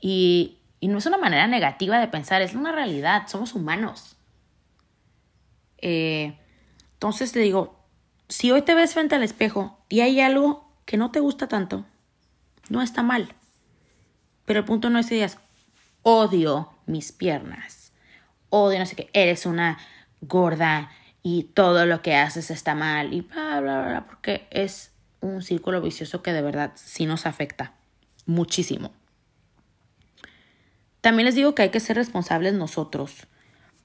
Y 0.00 0.55
y 0.80 0.88
no 0.88 0.98
es 0.98 1.06
una 1.06 1.18
manera 1.18 1.46
negativa 1.46 1.98
de 1.98 2.08
pensar, 2.08 2.42
es 2.42 2.54
una 2.54 2.72
realidad, 2.72 3.28
somos 3.28 3.54
humanos. 3.54 4.16
Eh, 5.78 6.38
entonces 6.94 7.32
te 7.32 7.40
digo, 7.40 7.84
si 8.28 8.50
hoy 8.50 8.62
te 8.62 8.74
ves 8.74 8.94
frente 8.94 9.14
al 9.14 9.22
espejo 9.22 9.78
y 9.88 10.00
hay 10.00 10.20
algo 10.20 10.70
que 10.84 10.96
no 10.96 11.10
te 11.10 11.20
gusta 11.20 11.48
tanto, 11.48 11.84
no 12.68 12.82
está 12.82 13.02
mal. 13.02 13.34
Pero 14.44 14.60
el 14.60 14.64
punto 14.64 14.90
no 14.90 14.98
es 14.98 15.08
que 15.08 15.16
digas, 15.16 15.38
odio 16.02 16.72
mis 16.86 17.12
piernas, 17.12 17.92
odio 18.50 18.78
no 18.78 18.86
sé 18.86 18.96
qué, 18.96 19.10
eres 19.12 19.46
una 19.46 19.78
gorda 20.20 20.90
y 21.22 21.44
todo 21.44 21.86
lo 21.86 22.02
que 22.02 22.14
haces 22.14 22.50
está 22.50 22.74
mal 22.74 23.12
y 23.12 23.22
bla, 23.22 23.60
bla, 23.60 23.88
bla, 23.88 24.06
porque 24.06 24.46
es 24.50 24.92
un 25.20 25.42
círculo 25.42 25.80
vicioso 25.80 26.22
que 26.22 26.32
de 26.32 26.42
verdad 26.42 26.72
sí 26.76 27.06
nos 27.06 27.26
afecta 27.26 27.72
muchísimo. 28.26 28.92
También 31.00 31.26
les 31.26 31.34
digo 31.34 31.54
que 31.54 31.62
hay 31.62 31.70
que 31.70 31.80
ser 31.80 31.96
responsables 31.96 32.54
nosotros. 32.54 33.26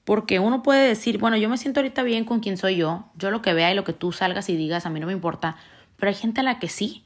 Porque 0.04 0.40
uno 0.40 0.62
puede 0.62 0.88
decir, 0.88 1.18
bueno, 1.18 1.36
yo 1.36 1.48
me 1.48 1.58
siento 1.58 1.80
ahorita 1.80 2.02
bien 2.02 2.24
con 2.24 2.40
quien 2.40 2.56
soy 2.56 2.76
yo, 2.76 3.10
yo 3.16 3.30
lo 3.30 3.40
que 3.40 3.54
vea 3.54 3.70
y 3.70 3.74
lo 3.74 3.84
que 3.84 3.92
tú 3.92 4.10
salgas 4.10 4.48
y 4.48 4.56
digas, 4.56 4.84
a 4.84 4.90
mí 4.90 4.98
no 4.98 5.06
me 5.06 5.12
importa, 5.12 5.56
pero 5.96 6.10
hay 6.10 6.16
gente 6.16 6.40
a 6.40 6.44
la 6.44 6.58
que 6.58 6.68
sí. 6.68 7.04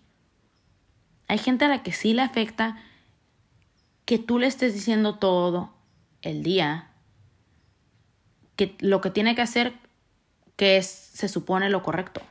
Hay 1.29 1.39
gente 1.39 1.67
a 1.67 1.69
la 1.69 1.83
que 1.83 1.93
sí 1.93 2.15
le 2.15 2.23
afecta 2.23 2.79
que 4.07 4.19
tú 4.19 4.39
le 4.39 4.47
estés 4.47 4.73
diciendo 4.73 5.17
todo 5.17 5.75
el 6.23 6.43
día, 6.43 6.91
que 8.55 8.75
lo 8.79 9.01
que 9.01 9.11
tiene 9.11 9.35
que 9.35 9.43
hacer, 9.43 9.75
que 10.57 10.79
es, 10.79 10.87
se 10.87 11.29
supone 11.29 11.69
lo 11.69 11.83
correcto. 11.83 12.23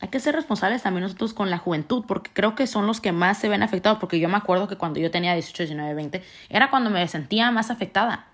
Hay 0.00 0.08
que 0.08 0.20
ser 0.20 0.34
responsables 0.34 0.82
también 0.82 1.02
nosotros 1.02 1.34
con 1.34 1.50
la 1.50 1.58
juventud, 1.58 2.04
porque 2.06 2.30
creo 2.32 2.54
que 2.54 2.66
son 2.66 2.86
los 2.86 3.00
que 3.00 3.10
más 3.10 3.38
se 3.38 3.48
ven 3.48 3.62
afectados, 3.62 3.98
porque 3.98 4.20
yo 4.20 4.28
me 4.28 4.36
acuerdo 4.36 4.68
que 4.68 4.76
cuando 4.76 5.00
yo 5.00 5.10
tenía 5.10 5.34
18, 5.34 5.64
19, 5.64 5.94
20, 5.94 6.22
era 6.48 6.70
cuando 6.70 6.90
me 6.90 7.06
sentía 7.08 7.50
más 7.50 7.70
afectada. 7.70 8.26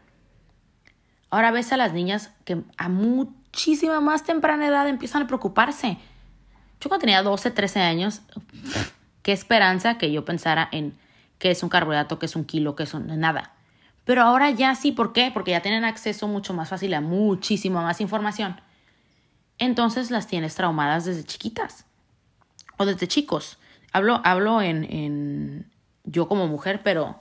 Ahora 1.31 1.50
ves 1.50 1.72
a 1.72 1.79
las 1.79 1.94
niñas 1.94 2.33
que 2.44 2.62
a 2.77 2.88
muchísima 2.88 4.00
más 4.00 4.24
temprana 4.24 4.66
edad 4.66 4.87
empiezan 4.88 5.22
a 5.22 5.27
preocuparse. 5.27 5.96
Yo 6.81 6.88
cuando 6.88 7.00
tenía 7.00 7.22
12, 7.22 7.50
13 7.50 7.81
años, 7.81 8.20
qué 9.22 9.33
esperanza 9.33 9.96
que 9.96 10.12
yo 10.12 10.27
pensara 10.27 10.68
en 10.70 10.94
qué 11.38 11.50
es 11.50 11.62
un 11.62 11.70
carbohidrato, 11.70 12.18
qué 12.18 12.27
es 12.27 12.37
un 12.37 12.44
kilo, 12.44 12.77
qué 12.77 12.83
es 12.83 12.92
un 12.92 13.07
nada. 13.18 13.53
Pero 14.05 14.22
ahora 14.22 14.50
ya 14.50 14.74
sí, 14.74 14.92
¿por 14.92 15.14
qué? 15.14 15.31
Porque 15.33 15.53
ya 15.53 15.62
tienen 15.62 15.85
acceso 15.85 16.29
mucho 16.29 16.53
más 16.53 16.68
fácil 16.68 16.92
a 16.92 17.00
muchísima 17.00 17.83
más 17.83 18.03
información 18.03 18.57
entonces 19.58 20.10
las 20.10 20.26
tienes 20.26 20.54
traumadas 20.54 21.04
desde 21.04 21.24
chiquitas 21.24 21.86
o 22.76 22.86
desde 22.86 23.08
chicos. 23.08 23.58
Hablo, 23.92 24.20
hablo 24.24 24.60
en, 24.60 24.84
en 24.84 25.70
yo 26.04 26.28
como 26.28 26.46
mujer, 26.46 26.82
pero, 26.82 27.20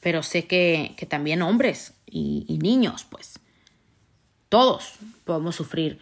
pero 0.00 0.22
sé 0.22 0.46
que, 0.46 0.94
que 0.96 1.06
también 1.06 1.42
hombres 1.42 1.94
y, 2.06 2.58
niños, 2.62 3.04
pues, 3.04 3.40
todos 4.48 4.94
podemos 5.24 5.56
sufrir 5.56 6.00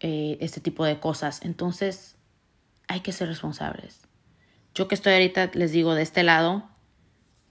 eh, 0.00 0.38
este 0.40 0.60
tipo 0.60 0.84
de 0.84 1.00
cosas. 1.00 1.42
Entonces, 1.42 2.16
hay 2.88 3.00
que 3.00 3.12
ser 3.12 3.28
responsables. 3.28 4.00
Yo 4.74 4.88
que 4.88 4.94
estoy 4.94 5.12
ahorita, 5.14 5.50
les 5.54 5.72
digo, 5.72 5.94
de 5.94 6.02
este 6.02 6.22
lado, 6.22 6.68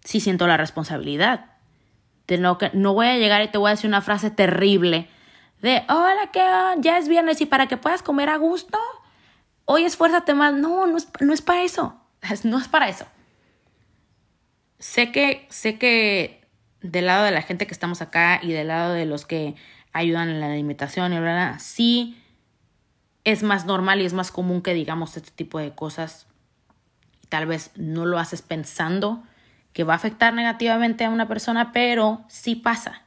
sí 0.03 0.19
siento 0.19 0.47
la 0.47 0.57
responsabilidad. 0.57 1.51
De 2.27 2.37
no, 2.37 2.57
que, 2.57 2.71
no 2.73 2.93
voy 2.93 3.07
a 3.07 3.17
llegar 3.17 3.43
y 3.43 3.49
te 3.49 3.57
voy 3.57 3.69
a 3.69 3.75
decir 3.75 3.89
una 3.89 4.01
frase 4.01 4.31
terrible 4.31 5.07
de, 5.61 5.83
hola, 5.89 6.31
que 6.33 6.39
ya 6.81 6.97
es 6.97 7.07
viernes 7.07 7.39
y 7.39 7.45
para 7.45 7.67
que 7.67 7.77
puedas 7.77 8.01
comer 8.01 8.29
a 8.29 8.37
gusto, 8.37 8.79
hoy 9.65 9.85
esfuérzate 9.85 10.33
más. 10.33 10.53
No, 10.53 10.87
no 10.87 10.97
es, 10.97 11.07
no 11.19 11.33
es 11.33 11.41
para 11.41 11.63
eso. 11.63 11.97
No 12.43 12.59
es 12.59 12.67
para 12.67 12.89
eso. 12.89 13.05
Sé 14.79 15.11
que, 15.11 15.47
sé 15.49 15.77
que 15.77 16.47
del 16.81 17.05
lado 17.05 17.23
de 17.23 17.31
la 17.31 17.43
gente 17.43 17.67
que 17.67 17.73
estamos 17.73 18.01
acá 18.01 18.39
y 18.41 18.51
del 18.51 18.67
lado 18.67 18.93
de 18.93 19.05
los 19.05 19.25
que 19.25 19.55
ayudan 19.93 20.29
en 20.29 20.39
la 20.39 20.47
alimentación 20.47 21.13
y 21.13 21.19
bla, 21.19 21.59
sí 21.59 22.17
es 23.23 23.43
más 23.43 23.65
normal 23.65 24.01
y 24.01 24.05
es 24.05 24.13
más 24.13 24.31
común 24.31 24.61
que 24.61 24.73
digamos 24.73 25.15
este 25.17 25.31
tipo 25.31 25.59
de 25.59 25.73
cosas. 25.73 26.27
Tal 27.29 27.45
vez 27.45 27.71
no 27.75 28.05
lo 28.05 28.17
haces 28.17 28.41
pensando 28.41 29.23
que 29.73 29.83
va 29.83 29.93
a 29.93 29.97
afectar 29.97 30.33
negativamente 30.33 31.05
a 31.05 31.09
una 31.09 31.27
persona, 31.27 31.71
pero 31.71 32.23
sí 32.27 32.55
pasa. 32.55 33.03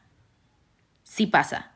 Sí 1.03 1.27
pasa. 1.27 1.74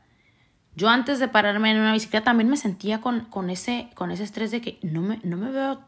Yo 0.79 0.87
antes 0.87 1.19
de 1.19 1.27
pararme 1.27 1.71
en 1.71 1.77
una 1.77 1.91
bicicleta 1.91 2.23
también 2.23 2.49
me 2.49 2.55
sentía 2.55 3.01
con, 3.01 3.25
con, 3.25 3.49
ese, 3.49 3.89
con 3.95 4.11
ese 4.11 4.23
estrés 4.23 4.49
de 4.49 4.61
que 4.61 4.79
no 4.81 5.01
me, 5.01 5.19
no 5.23 5.35
me 5.35 5.51
veo 5.51 5.81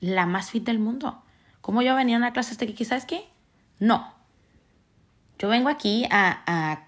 la 0.00 0.24
más 0.24 0.50
fit 0.50 0.64
del 0.64 0.78
mundo. 0.78 1.22
Como 1.60 1.82
yo 1.82 1.94
venía 1.94 2.16
a 2.16 2.18
una 2.18 2.32
clase 2.32 2.52
hasta 2.52 2.64
que, 2.64 2.84
¿sabes 2.86 3.04
qué? 3.04 3.28
No. 3.78 4.14
Yo 5.38 5.50
vengo 5.50 5.68
aquí 5.68 6.06
a, 6.10 6.42
a, 6.46 6.86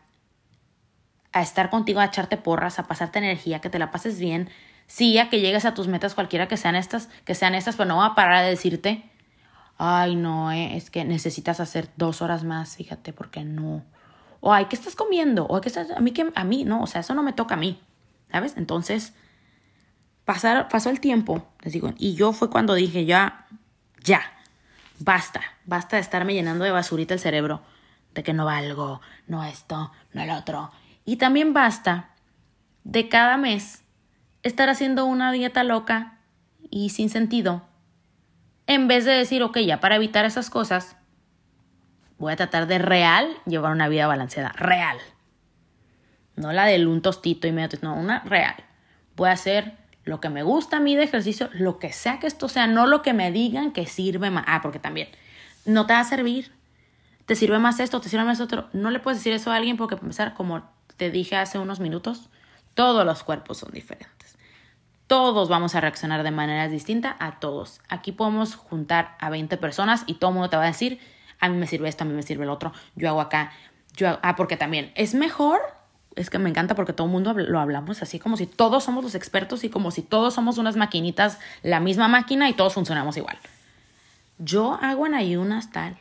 a 1.34 1.42
estar 1.42 1.68
contigo, 1.68 2.00
a 2.00 2.06
echarte 2.06 2.38
porras, 2.38 2.78
a 2.78 2.86
pasarte 2.86 3.18
energía, 3.18 3.60
que 3.60 3.68
te 3.68 3.78
la 3.78 3.90
pases 3.90 4.18
bien. 4.18 4.48
Sí, 4.86 5.18
a 5.18 5.28
que 5.28 5.42
llegues 5.42 5.66
a 5.66 5.74
tus 5.74 5.88
metas, 5.88 6.14
cualquiera 6.14 6.48
que 6.48 6.56
sean 6.56 6.74
estas, 6.74 7.10
que 7.26 7.34
sean 7.34 7.54
estas, 7.54 7.76
pero 7.76 7.88
no 7.88 7.96
voy 7.96 8.06
a 8.06 8.14
parar 8.14 8.44
de 8.44 8.48
decirte, 8.48 9.04
ay, 9.76 10.16
no, 10.16 10.52
eh, 10.52 10.74
es 10.74 10.88
que 10.88 11.04
necesitas 11.04 11.60
hacer 11.60 11.90
dos 11.98 12.22
horas 12.22 12.44
más, 12.44 12.76
fíjate, 12.76 13.12
porque 13.12 13.44
no 13.44 13.84
o 14.40 14.52
ay, 14.52 14.66
¿qué 14.66 14.76
estás 14.76 14.96
comiendo? 14.96 15.46
O 15.46 15.60
¿qué 15.60 15.68
estás? 15.68 15.90
A 15.90 16.00
mí, 16.00 16.12
que 16.12 16.30
a 16.34 16.44
mí, 16.44 16.64
no, 16.64 16.82
o 16.82 16.86
sea, 16.86 17.02
eso 17.02 17.14
no 17.14 17.22
me 17.22 17.32
toca 17.32 17.54
a 17.54 17.58
mí, 17.58 17.80
¿sabes? 18.30 18.54
Entonces, 18.56 19.14
pasar, 20.24 20.68
pasó 20.68 20.90
el 20.90 21.00
tiempo, 21.00 21.46
les 21.62 21.72
digo, 21.72 21.92
y 21.98 22.14
yo 22.14 22.32
fue 22.32 22.50
cuando 22.50 22.74
dije, 22.74 23.04
ya, 23.04 23.46
ya, 24.02 24.22
basta, 24.98 25.40
basta 25.66 25.96
de 25.96 26.02
estarme 26.02 26.34
llenando 26.34 26.64
de 26.64 26.70
basurita 26.70 27.14
el 27.14 27.20
cerebro, 27.20 27.62
de 28.14 28.22
que 28.22 28.32
no 28.32 28.44
valgo, 28.44 29.00
no 29.26 29.44
esto, 29.44 29.92
no 30.12 30.22
el 30.22 30.30
otro. 30.30 30.70
Y 31.04 31.16
también 31.16 31.52
basta 31.52 32.10
de 32.84 33.08
cada 33.08 33.36
mes 33.36 33.82
estar 34.42 34.68
haciendo 34.68 35.04
una 35.04 35.32
dieta 35.32 35.64
loca 35.64 36.18
y 36.70 36.90
sin 36.90 37.10
sentido, 37.10 37.62
en 38.66 38.88
vez 38.88 39.04
de 39.04 39.12
decir, 39.12 39.42
ok, 39.42 39.58
ya 39.58 39.80
para 39.80 39.96
evitar 39.96 40.24
esas 40.24 40.48
cosas, 40.48 40.96
Voy 42.20 42.34
a 42.34 42.36
tratar 42.36 42.66
de 42.66 42.78
real 42.78 43.34
llevar 43.46 43.72
una 43.72 43.88
vida 43.88 44.06
balanceada. 44.06 44.50
Real. 44.50 44.98
No 46.36 46.52
la 46.52 46.66
del 46.66 46.86
un 46.86 47.00
tostito 47.00 47.48
y 47.48 47.52
medio, 47.52 47.78
no, 47.80 47.94
una 47.94 48.20
real. 48.20 48.56
Voy 49.16 49.30
a 49.30 49.32
hacer 49.32 49.72
lo 50.04 50.20
que 50.20 50.28
me 50.28 50.42
gusta 50.42 50.76
a 50.76 50.80
mí 50.80 50.94
de 50.94 51.04
ejercicio, 51.04 51.48
lo 51.54 51.78
que 51.78 51.94
sea 51.94 52.20
que 52.20 52.26
esto 52.26 52.50
sea, 52.50 52.66
no 52.66 52.86
lo 52.86 53.00
que 53.00 53.14
me 53.14 53.32
digan 53.32 53.72
que 53.72 53.86
sirve 53.86 54.30
más. 54.30 54.44
Ah, 54.46 54.60
porque 54.60 54.78
también 54.78 55.08
no 55.64 55.86
te 55.86 55.94
va 55.94 56.00
a 56.00 56.04
servir. 56.04 56.52
Te 57.24 57.36
sirve 57.36 57.58
más 57.58 57.80
esto, 57.80 58.02
te 58.02 58.10
sirve 58.10 58.24
más 58.24 58.40
otro. 58.40 58.68
No 58.74 58.90
le 58.90 59.00
puedes 59.00 59.20
decir 59.20 59.32
eso 59.32 59.50
a 59.50 59.56
alguien 59.56 59.78
porque, 59.78 59.96
para 59.96 60.04
empezar, 60.04 60.34
como 60.34 60.62
te 60.98 61.10
dije 61.10 61.36
hace 61.36 61.58
unos 61.58 61.80
minutos, 61.80 62.28
todos 62.74 63.06
los 63.06 63.24
cuerpos 63.24 63.56
son 63.56 63.70
diferentes. 63.72 64.36
Todos 65.06 65.48
vamos 65.48 65.74
a 65.74 65.80
reaccionar 65.80 66.22
de 66.22 66.32
manera 66.32 66.68
distinta 66.68 67.16
a 67.18 67.40
todos. 67.40 67.80
Aquí 67.88 68.12
podemos 68.12 68.56
juntar 68.56 69.16
a 69.20 69.30
20 69.30 69.56
personas 69.56 70.04
y 70.06 70.14
todo 70.14 70.32
el 70.32 70.34
mundo 70.34 70.50
te 70.50 70.58
va 70.58 70.64
a 70.64 70.66
decir 70.66 71.00
a 71.40 71.48
mí 71.48 71.56
me 71.56 71.66
sirve 71.66 71.88
esto, 71.88 72.04
a 72.04 72.06
mí 72.06 72.14
me 72.14 72.22
sirve 72.22 72.44
el 72.44 72.50
otro, 72.50 72.72
yo 72.96 73.08
hago 73.08 73.20
acá, 73.20 73.52
yo 73.96 74.18
ah, 74.22 74.36
porque 74.36 74.56
también 74.56 74.92
es 74.94 75.14
mejor, 75.14 75.60
es 76.16 76.30
que 76.30 76.38
me 76.38 76.50
encanta 76.50 76.74
porque 76.74 76.92
todo 76.92 77.06
el 77.06 77.12
mundo 77.12 77.32
lo 77.34 77.60
hablamos 77.60 78.02
así 78.02 78.18
como 78.18 78.36
si 78.36 78.46
todos 78.46 78.84
somos 78.84 79.04
los 79.04 79.14
expertos 79.14 79.64
y 79.64 79.70
como 79.70 79.90
si 79.90 80.02
todos 80.02 80.34
somos 80.34 80.58
unas 80.58 80.76
maquinitas, 80.76 81.38
la 81.62 81.80
misma 81.80 82.08
máquina 82.08 82.48
y 82.48 82.52
todos 82.52 82.74
funcionamos 82.74 83.16
igual. 83.16 83.38
Yo 84.38 84.78
hago 84.80 85.06
en 85.06 85.14
ayunas 85.14 85.70
tal. 85.70 85.98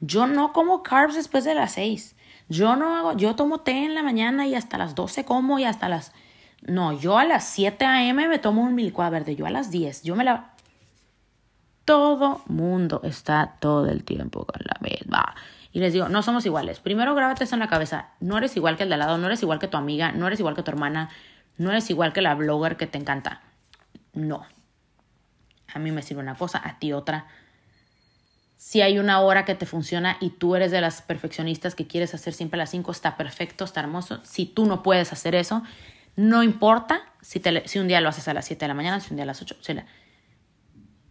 Yo 0.00 0.26
no 0.26 0.52
como 0.52 0.82
carbs 0.82 1.14
después 1.14 1.44
de 1.44 1.54
las 1.54 1.72
seis. 1.72 2.16
Yo 2.48 2.76
no 2.76 2.96
hago, 2.96 3.16
yo 3.16 3.36
tomo 3.36 3.60
té 3.60 3.84
en 3.84 3.94
la 3.94 4.02
mañana 4.02 4.46
y 4.46 4.54
hasta 4.54 4.78
las 4.78 4.94
12 4.94 5.24
como 5.24 5.58
y 5.58 5.64
hasta 5.64 5.88
las... 5.88 6.12
No, 6.62 6.92
yo 6.92 7.18
a 7.18 7.24
las 7.24 7.46
7 7.48 7.84
a.m. 7.84 8.26
me 8.28 8.38
tomo 8.38 8.62
un 8.62 8.76
licuado 8.76 9.10
verde, 9.10 9.36
yo 9.36 9.46
a 9.46 9.50
las 9.50 9.70
10, 9.70 10.02
yo 10.02 10.16
me 10.16 10.24
la... 10.24 10.53
Todo 11.84 12.42
mundo 12.46 13.00
está 13.04 13.56
todo 13.60 13.88
el 13.88 14.04
tiempo 14.04 14.44
con 14.46 14.60
la 14.64 14.76
misma. 14.80 15.34
Y 15.72 15.80
les 15.80 15.92
digo, 15.92 16.08
no 16.08 16.22
somos 16.22 16.46
iguales. 16.46 16.78
Primero 16.78 17.14
grábate 17.14 17.44
eso 17.44 17.56
en 17.56 17.60
la 17.60 17.68
cabeza. 17.68 18.10
No 18.20 18.38
eres 18.38 18.56
igual 18.56 18.76
que 18.76 18.84
el 18.84 18.88
de 18.88 18.94
al 18.94 19.00
lado, 19.00 19.18
no 19.18 19.26
eres 19.26 19.42
igual 19.42 19.58
que 19.58 19.68
tu 19.68 19.76
amiga, 19.76 20.12
no 20.12 20.26
eres 20.26 20.38
igual 20.38 20.54
que 20.54 20.62
tu 20.62 20.70
hermana, 20.70 21.10
no 21.58 21.70
eres 21.70 21.90
igual 21.90 22.12
que 22.12 22.22
la 22.22 22.34
blogger 22.34 22.76
que 22.76 22.86
te 22.86 22.96
encanta. 22.96 23.42
No. 24.12 24.46
A 25.74 25.78
mí 25.80 25.90
me 25.90 26.02
sirve 26.02 26.22
una 26.22 26.36
cosa, 26.36 26.62
a 26.64 26.78
ti 26.78 26.92
otra. 26.92 27.26
Si 28.56 28.82
hay 28.82 29.00
una 29.00 29.20
hora 29.20 29.44
que 29.44 29.56
te 29.56 29.66
funciona 29.66 30.16
y 30.20 30.30
tú 30.30 30.54
eres 30.54 30.70
de 30.70 30.80
las 30.80 31.02
perfeccionistas 31.02 31.74
que 31.74 31.88
quieres 31.88 32.14
hacer 32.14 32.32
siempre 32.32 32.56
a 32.58 32.62
las 32.62 32.70
5, 32.70 32.92
está 32.92 33.16
perfecto, 33.16 33.64
está 33.64 33.80
hermoso. 33.80 34.20
Si 34.24 34.46
tú 34.46 34.66
no 34.66 34.82
puedes 34.82 35.12
hacer 35.12 35.34
eso, 35.34 35.64
no 36.14 36.44
importa 36.44 37.02
si, 37.20 37.40
te, 37.40 37.66
si 37.66 37.80
un 37.80 37.88
día 37.88 38.00
lo 38.00 38.08
haces 38.08 38.28
a 38.28 38.34
las 38.34 38.46
7 38.46 38.64
de 38.64 38.68
la 38.68 38.74
mañana, 38.74 39.00
si 39.00 39.12
un 39.12 39.16
día 39.16 39.24
a 39.24 39.26
las 39.26 39.42
8. 39.42 39.56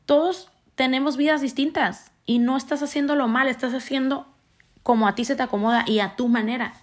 todos 0.06 0.53
tenemos 0.84 1.16
vidas 1.16 1.40
distintas 1.40 2.12
y 2.26 2.40
no 2.40 2.58
estás 2.58 2.84
haciéndolo 2.84 3.30
mal, 3.30 3.48
estás 3.48 3.74
haciendo 3.74 4.28
como 4.84 5.08
a 5.08 5.16
ti 5.16 5.24
se 5.24 5.38
te 5.38 5.42
acomoda 5.42 5.86
y 5.88 6.00
a 6.02 6.18
tu 6.18 6.28
manera. 6.28 6.74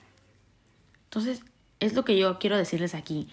Entonces, 1.04 1.42
es 1.80 1.92
lo 1.92 2.02
que 2.02 2.16
yo 2.16 2.38
quiero 2.38 2.56
decirles 2.56 2.94
aquí. 2.94 3.28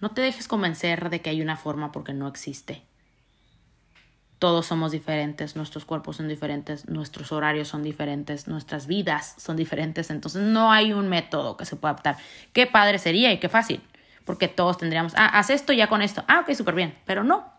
No 0.00 0.10
te 0.10 0.20
dejes 0.20 0.48
convencer 0.48 1.08
de 1.08 1.22
que 1.22 1.30
hay 1.30 1.40
una 1.40 1.56
forma 1.56 1.92
porque 1.92 2.14
no 2.14 2.26
existe. 2.26 2.82
Todos 4.40 4.66
somos 4.66 4.90
diferentes, 4.90 5.54
nuestros 5.54 5.84
cuerpos 5.84 6.16
son 6.16 6.26
diferentes, 6.26 6.88
nuestros 6.88 7.30
horarios 7.30 7.68
son 7.68 7.84
diferentes, 7.84 8.48
nuestras 8.48 8.88
vidas 8.88 9.36
son 9.38 9.56
diferentes, 9.56 10.10
entonces 10.10 10.42
no 10.42 10.72
hay 10.72 10.92
un 10.92 11.08
método 11.08 11.56
que 11.56 11.64
se 11.64 11.76
pueda 11.76 11.92
adaptar. 11.92 12.16
Qué 12.52 12.66
padre 12.66 12.98
sería 12.98 13.32
y 13.32 13.38
qué 13.38 13.48
fácil, 13.48 13.80
porque 14.24 14.48
todos 14.48 14.78
tendríamos, 14.78 15.12
ah, 15.14 15.26
haz 15.26 15.50
esto 15.50 15.72
ya 15.72 15.88
con 15.88 16.02
esto, 16.02 16.24
ah, 16.26 16.40
ok, 16.40 16.54
súper 16.54 16.74
bien, 16.74 16.98
pero 17.04 17.22
no, 17.22 17.52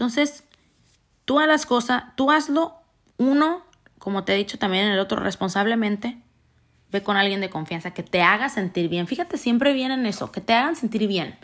entonces, 0.00 0.44
tú 1.30 1.38
haz 1.38 1.46
las 1.46 1.64
cosas, 1.64 2.02
tú 2.16 2.32
hazlo, 2.32 2.74
uno, 3.16 3.64
como 4.00 4.24
te 4.24 4.34
he 4.34 4.36
dicho 4.36 4.58
también 4.58 4.86
en 4.86 4.94
el 4.94 4.98
otro, 4.98 5.20
responsablemente, 5.20 6.18
ve 6.90 7.04
con 7.04 7.16
alguien 7.16 7.40
de 7.40 7.48
confianza 7.48 7.92
que 7.92 8.02
te 8.02 8.20
haga 8.20 8.48
sentir 8.48 8.88
bien. 8.88 9.06
Fíjate 9.06 9.38
siempre 9.38 9.72
bien 9.72 9.92
en 9.92 10.06
eso, 10.06 10.32
que 10.32 10.40
te 10.40 10.54
hagan 10.54 10.74
sentir 10.74 11.06
bien. 11.06 11.38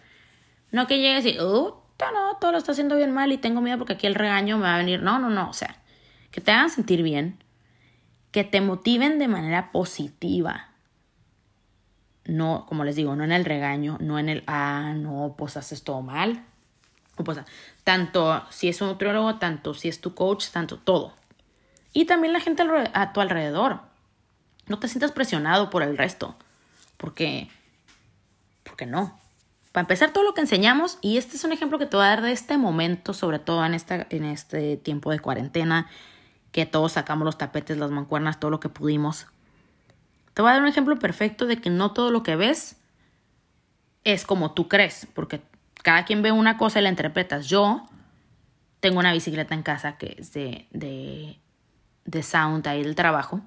No 0.72 0.88
que 0.88 0.98
llegues 0.98 1.24
y, 1.24 1.38
oh, 1.38 1.84
no, 2.00 2.36
todo 2.40 2.50
lo 2.50 2.58
está 2.58 2.72
haciendo 2.72 2.96
bien 2.96 3.12
mal 3.12 3.30
y 3.30 3.38
tengo 3.38 3.60
miedo 3.60 3.78
porque 3.78 3.92
aquí 3.92 4.08
el 4.08 4.16
regaño 4.16 4.56
me 4.56 4.64
va 4.64 4.74
a 4.74 4.78
venir. 4.78 5.04
No, 5.04 5.20
no, 5.20 5.30
no, 5.30 5.50
o 5.50 5.52
sea, 5.52 5.76
que 6.32 6.40
te 6.40 6.50
hagan 6.50 6.70
sentir 6.70 7.04
bien, 7.04 7.38
que 8.32 8.42
te 8.42 8.60
motiven 8.60 9.20
de 9.20 9.28
manera 9.28 9.70
positiva. 9.70 10.70
No, 12.24 12.66
como 12.66 12.82
les 12.82 12.96
digo, 12.96 13.14
no 13.14 13.22
en 13.22 13.30
el 13.30 13.44
regaño, 13.44 13.98
no 14.00 14.18
en 14.18 14.30
el, 14.30 14.42
ah, 14.48 14.94
no, 14.96 15.36
pues 15.38 15.56
haces 15.56 15.84
todo 15.84 16.02
mal. 16.02 16.44
Tanto 17.84 18.44
si 18.50 18.68
es 18.68 18.80
un 18.80 18.88
nutriólogo, 18.88 19.36
tanto 19.36 19.74
si 19.74 19.88
es 19.88 20.00
tu 20.00 20.14
coach, 20.14 20.48
tanto 20.50 20.78
todo. 20.78 21.14
Y 21.92 22.04
también 22.04 22.32
la 22.32 22.40
gente 22.40 22.62
a 22.92 23.12
tu 23.12 23.20
alrededor. 23.20 23.80
No 24.66 24.78
te 24.78 24.88
sientas 24.88 25.12
presionado 25.12 25.70
por 25.70 25.82
el 25.82 25.96
resto, 25.96 26.36
porque, 26.96 27.48
porque 28.64 28.86
no. 28.86 29.18
Para 29.72 29.82
empezar, 29.82 30.12
todo 30.12 30.24
lo 30.24 30.34
que 30.34 30.40
enseñamos, 30.40 30.98
y 31.02 31.18
este 31.18 31.36
es 31.36 31.44
un 31.44 31.52
ejemplo 31.52 31.78
que 31.78 31.86
te 31.86 31.96
voy 31.96 32.06
a 32.06 32.08
dar 32.08 32.22
de 32.22 32.32
este 32.32 32.58
momento, 32.58 33.12
sobre 33.12 33.38
todo 33.38 33.64
en, 33.64 33.74
esta, 33.74 34.06
en 34.10 34.24
este 34.24 34.76
tiempo 34.76 35.10
de 35.10 35.20
cuarentena, 35.20 35.88
que 36.50 36.66
todos 36.66 36.92
sacamos 36.92 37.24
los 37.24 37.38
tapetes, 37.38 37.76
las 37.76 37.90
mancuernas, 37.90 38.40
todo 38.40 38.50
lo 38.50 38.60
que 38.60 38.68
pudimos. 38.68 39.26
Te 40.34 40.42
voy 40.42 40.50
a 40.50 40.54
dar 40.54 40.62
un 40.62 40.68
ejemplo 40.68 40.98
perfecto 40.98 41.46
de 41.46 41.60
que 41.60 41.70
no 41.70 41.92
todo 41.92 42.10
lo 42.10 42.22
que 42.22 42.36
ves 42.36 42.76
es 44.04 44.24
como 44.24 44.52
tú 44.52 44.68
crees, 44.68 45.06
porque 45.14 45.42
cada 45.86 46.04
quien 46.04 46.20
ve 46.20 46.32
una 46.32 46.58
cosa 46.58 46.80
y 46.80 46.82
la 46.82 46.88
interpretas. 46.88 47.46
Yo 47.46 47.86
tengo 48.80 48.98
una 48.98 49.12
bicicleta 49.12 49.54
en 49.54 49.62
casa 49.62 49.96
que 49.96 50.16
es 50.18 50.32
de, 50.32 50.66
de, 50.72 51.38
de 52.04 52.22
sound 52.24 52.66
ahí 52.66 52.82
del 52.82 52.96
trabajo, 52.96 53.40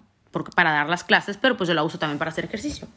para 0.55 0.71
dar 0.71 0.87
las 0.87 1.03
clases, 1.03 1.35
pero 1.35 1.57
pues 1.57 1.67
yo 1.67 1.73
la 1.73 1.83
uso 1.83 1.99
también 1.99 2.17
para 2.17 2.31
hacer 2.31 2.45
ejercicio. 2.45 2.87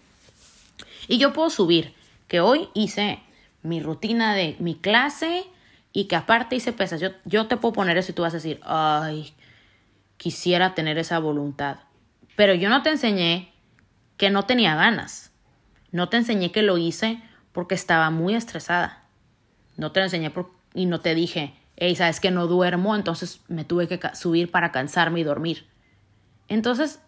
Y 1.09 1.19
yo 1.19 1.33
puedo 1.33 1.51
subir 1.51 1.93
que 2.29 2.39
hoy 2.39 2.69
hice 2.73 3.19
mi 3.65 3.83
rutina 3.83 4.33
de 4.33 4.55
mi 4.61 4.77
clase 4.77 5.45
y 5.93 6.05
que 6.05 6.15
aparte 6.15 6.55
hice 6.55 6.73
pesas. 6.73 7.01
Yo, 7.01 7.09
yo 7.25 7.49
te 7.49 7.57
puedo 7.57 7.73
poner 7.73 7.99
eso 7.99 8.13
y 8.13 8.15
tú 8.15 8.23
vas 8.23 8.35
a 8.35 8.37
decir, 8.37 8.61
ay, 8.63 9.35
quisiera 10.19 10.77
tener 10.77 10.99
esa 10.99 11.19
voluntad. 11.19 11.79
Pero 12.37 12.55
yo 12.55 12.69
no 12.69 12.85
te 12.85 12.91
enseñé 12.91 13.53
que 14.19 14.31
no 14.31 14.45
tenía 14.45 14.77
ganas. 14.77 15.33
No 15.91 16.09
te 16.09 16.19
enseñé 16.19 16.53
que 16.53 16.63
lo 16.63 16.79
hice 16.79 17.21
porque 17.51 17.75
estaba 17.75 18.09
muy 18.11 18.37
estresada. 18.37 19.02
No 19.77 19.93
te 19.93 20.01
lo 20.01 20.05
enseñé 20.05 20.33
y 20.75 20.87
no 20.87 21.01
te 21.01 21.15
dije, 21.15 21.55
hey, 21.77 21.97
sabes 21.97 22.21
que 22.21 22.31
no 22.31 22.47
duermo, 22.47 22.95
entonces 22.95 23.41
me 23.49 23.65
tuve 23.65 23.89
que 23.89 24.01
subir 24.15 24.51
para 24.51 24.73
cansarme 24.73 25.21
y 25.21 25.25
dormir. 25.25 25.67
Entonces, 26.49 27.01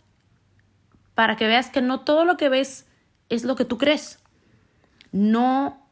para 1.14 1.36
que 1.36 1.46
veas 1.46 1.70
que 1.70 1.82
no 1.82 2.00
todo 2.00 2.24
lo 2.24 2.36
que 2.36 2.48
ves 2.48 2.86
es 3.28 3.44
lo 3.44 3.56
que 3.56 3.64
tú 3.64 3.78
crees. 3.78 4.18
No, 5.12 5.86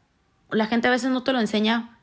la 0.51 0.67
gente 0.67 0.89
a 0.89 0.91
veces 0.91 1.11
no 1.11 1.23
te 1.23 1.33
lo 1.33 1.41
enseña 1.41 1.99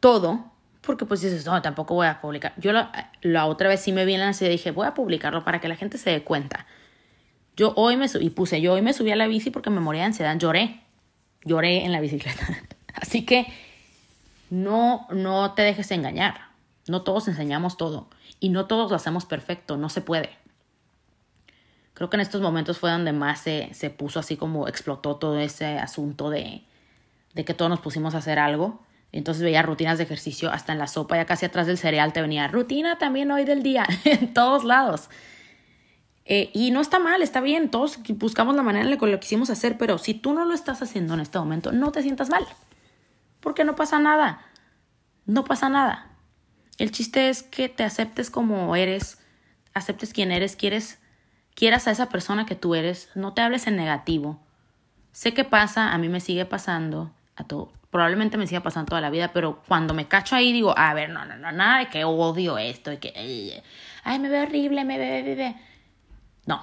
todo, 0.00 0.50
porque 0.80 1.04
pues 1.04 1.20
dices, 1.20 1.44
no, 1.46 1.60
tampoco 1.62 1.94
voy 1.94 2.06
a 2.06 2.20
publicar. 2.20 2.54
Yo 2.56 2.72
la, 2.72 3.10
la 3.22 3.46
otra 3.46 3.68
vez 3.68 3.80
sí 3.80 3.92
me 3.92 4.04
vi 4.04 4.14
en 4.14 4.20
la 4.20 4.30
y 4.30 4.48
dije, 4.48 4.70
voy 4.70 4.86
a 4.86 4.94
publicarlo 4.94 5.44
para 5.44 5.60
que 5.60 5.68
la 5.68 5.76
gente 5.76 5.98
se 5.98 6.10
dé 6.10 6.22
cuenta. 6.22 6.66
Yo 7.56 7.72
hoy 7.76 7.96
me 7.96 8.08
subí, 8.08 8.30
puse, 8.30 8.60
yo 8.60 8.74
hoy 8.74 8.82
me 8.82 8.92
subí 8.92 9.10
a 9.10 9.16
la 9.16 9.26
bici 9.26 9.50
porque 9.50 9.70
me 9.70 9.80
moría 9.80 10.02
de 10.02 10.06
ansiedad, 10.06 10.36
lloré, 10.38 10.80
lloré 11.44 11.84
en 11.84 11.92
la 11.92 12.00
bicicleta. 12.00 12.46
Así 13.00 13.24
que 13.24 13.46
no, 14.50 15.06
no 15.10 15.54
te 15.54 15.62
dejes 15.62 15.90
engañar. 15.90 16.46
No 16.88 17.02
todos 17.02 17.28
enseñamos 17.28 17.76
todo 17.76 18.08
y 18.40 18.48
no 18.50 18.66
todos 18.66 18.90
lo 18.90 18.96
hacemos 18.96 19.24
perfecto, 19.24 19.76
no 19.76 19.88
se 19.88 20.00
puede. 20.00 20.30
Creo 21.94 22.10
que 22.10 22.16
en 22.16 22.20
estos 22.20 22.42
momentos 22.42 22.78
fue 22.78 22.90
donde 22.90 23.12
más 23.12 23.40
se, 23.40 23.72
se 23.72 23.90
puso 23.90 24.20
así 24.20 24.36
como 24.36 24.68
explotó 24.68 25.16
todo 25.16 25.38
ese 25.38 25.78
asunto 25.78 26.30
de, 26.30 26.62
de 27.34 27.44
que 27.44 27.54
todos 27.54 27.70
nos 27.70 27.80
pusimos 27.80 28.14
a 28.14 28.18
hacer 28.18 28.38
algo. 28.38 28.82
Entonces 29.12 29.42
veía 29.42 29.62
rutinas 29.62 29.98
de 29.98 30.04
ejercicio 30.04 30.50
hasta 30.50 30.72
en 30.72 30.78
la 30.78 30.88
sopa, 30.88 31.16
ya 31.16 31.24
casi 31.24 31.46
atrás 31.46 31.66
del 31.66 31.78
cereal 31.78 32.12
te 32.12 32.20
venía 32.20 32.48
rutina 32.48 32.98
también 32.98 33.30
hoy 33.30 33.44
del 33.44 33.62
día, 33.62 33.86
en 34.04 34.34
todos 34.34 34.64
lados. 34.64 35.08
Eh, 36.26 36.50
y 36.52 36.70
no 36.72 36.80
está 36.80 36.98
mal, 36.98 37.22
está 37.22 37.40
bien, 37.40 37.70
todos 37.70 37.98
buscamos 38.08 38.56
la 38.56 38.62
manera 38.62 38.84
en 38.84 38.90
la 38.90 38.98
que 38.98 39.06
lo 39.06 39.20
quisimos 39.20 39.48
hacer, 39.48 39.78
pero 39.78 39.96
si 39.96 40.12
tú 40.12 40.34
no 40.34 40.44
lo 40.44 40.54
estás 40.54 40.82
haciendo 40.82 41.14
en 41.14 41.20
este 41.20 41.38
momento, 41.38 41.72
no 41.72 41.92
te 41.92 42.02
sientas 42.02 42.28
mal, 42.30 42.44
porque 43.40 43.64
no 43.64 43.74
pasa 43.74 43.98
nada, 43.98 44.40
no 45.24 45.44
pasa 45.44 45.68
nada. 45.68 46.10
El 46.78 46.90
chiste 46.90 47.28
es 47.28 47.42
que 47.42 47.68
te 47.68 47.84
aceptes 47.84 48.30
como 48.30 48.76
eres, 48.76 49.18
aceptes 49.72 50.12
quién 50.12 50.32
eres, 50.32 50.56
quieres 50.56 50.98
quieras 51.56 51.88
a 51.88 51.90
esa 51.90 52.08
persona 52.08 52.46
que 52.46 52.54
tú 52.54 52.76
eres, 52.76 53.10
no 53.16 53.32
te 53.32 53.40
hables 53.40 53.66
en 53.66 53.76
negativo. 53.76 54.38
Sé 55.10 55.34
que 55.34 55.42
pasa, 55.42 55.92
a 55.92 55.98
mí 55.98 56.08
me 56.08 56.20
sigue 56.20 56.44
pasando, 56.44 57.10
a 57.34 57.44
todo, 57.44 57.72
probablemente 57.90 58.36
me 58.36 58.46
siga 58.46 58.62
pasando 58.62 58.90
toda 58.90 59.00
la 59.00 59.10
vida, 59.10 59.32
pero 59.32 59.62
cuando 59.66 59.94
me 59.94 60.06
cacho 60.06 60.36
ahí 60.36 60.52
digo, 60.52 60.76
a 60.76 60.92
ver, 60.92 61.08
no, 61.08 61.24
no, 61.24 61.36
no, 61.36 61.50
nada 61.50 61.78
de 61.78 61.88
que 61.88 62.04
odio 62.04 62.58
esto, 62.58 62.92
y 62.92 62.98
que, 62.98 63.62
ay, 64.04 64.18
me 64.18 64.28
ve 64.28 64.42
horrible, 64.42 64.84
me 64.84 64.98
ve, 64.98 65.34
ve. 65.34 65.56
No, 66.44 66.62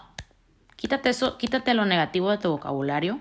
quítate 0.76 1.10
eso, 1.10 1.40
quítate 1.40 1.74
lo 1.74 1.86
negativo 1.86 2.30
de 2.30 2.38
tu 2.38 2.52
vocabulario 2.52 3.20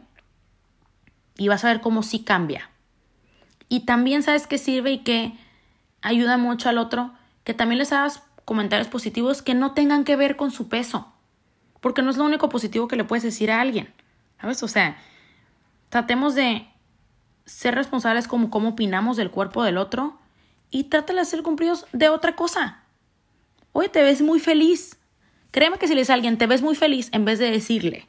y 1.38 1.48
vas 1.48 1.64
a 1.64 1.68
ver 1.68 1.80
cómo 1.80 2.02
sí 2.02 2.22
cambia. 2.22 2.68
Y 3.72 3.80
también 3.86 4.22
sabes 4.22 4.46
que 4.46 4.58
sirve 4.58 4.92
y 4.92 4.98
que 4.98 5.32
ayuda 6.02 6.36
mucho 6.36 6.68
al 6.68 6.76
otro, 6.76 7.12
que 7.42 7.54
también 7.54 7.78
les 7.78 7.92
hagas 7.92 8.22
comentarios 8.44 8.88
positivos 8.88 9.40
que 9.40 9.54
no 9.54 9.72
tengan 9.72 10.04
que 10.04 10.16
ver 10.16 10.36
con 10.36 10.50
su 10.50 10.68
peso 10.68 11.12
porque 11.82 12.00
no 12.00 12.10
es 12.10 12.16
lo 12.16 12.24
único 12.24 12.48
positivo 12.48 12.86
que 12.86 12.96
le 12.96 13.04
puedes 13.04 13.24
decir 13.24 13.50
a 13.50 13.60
alguien. 13.60 13.92
¿Sabes? 14.40 14.62
O 14.62 14.68
sea, 14.68 14.96
tratemos 15.88 16.34
de 16.34 16.66
ser 17.44 17.74
responsables 17.74 18.28
como 18.28 18.50
cómo 18.50 18.70
opinamos 18.70 19.16
del 19.16 19.30
cuerpo 19.30 19.64
del 19.64 19.76
otro 19.76 20.16
y 20.70 20.84
trátale 20.84 21.20
de 21.20 21.24
ser 21.26 21.42
cumplidos 21.42 21.86
de 21.92 22.08
otra 22.08 22.36
cosa. 22.36 22.82
Oye, 23.72 23.88
te 23.88 24.02
ves 24.02 24.22
muy 24.22 24.38
feliz. 24.38 24.96
Créeme 25.50 25.78
que 25.78 25.88
si 25.88 25.94
le 25.94 26.02
a 26.08 26.14
alguien, 26.14 26.38
te 26.38 26.46
ves 26.46 26.62
muy 26.62 26.76
feliz, 26.76 27.08
en 27.12 27.24
vez 27.24 27.38
de 27.38 27.50
decirle, 27.50 28.06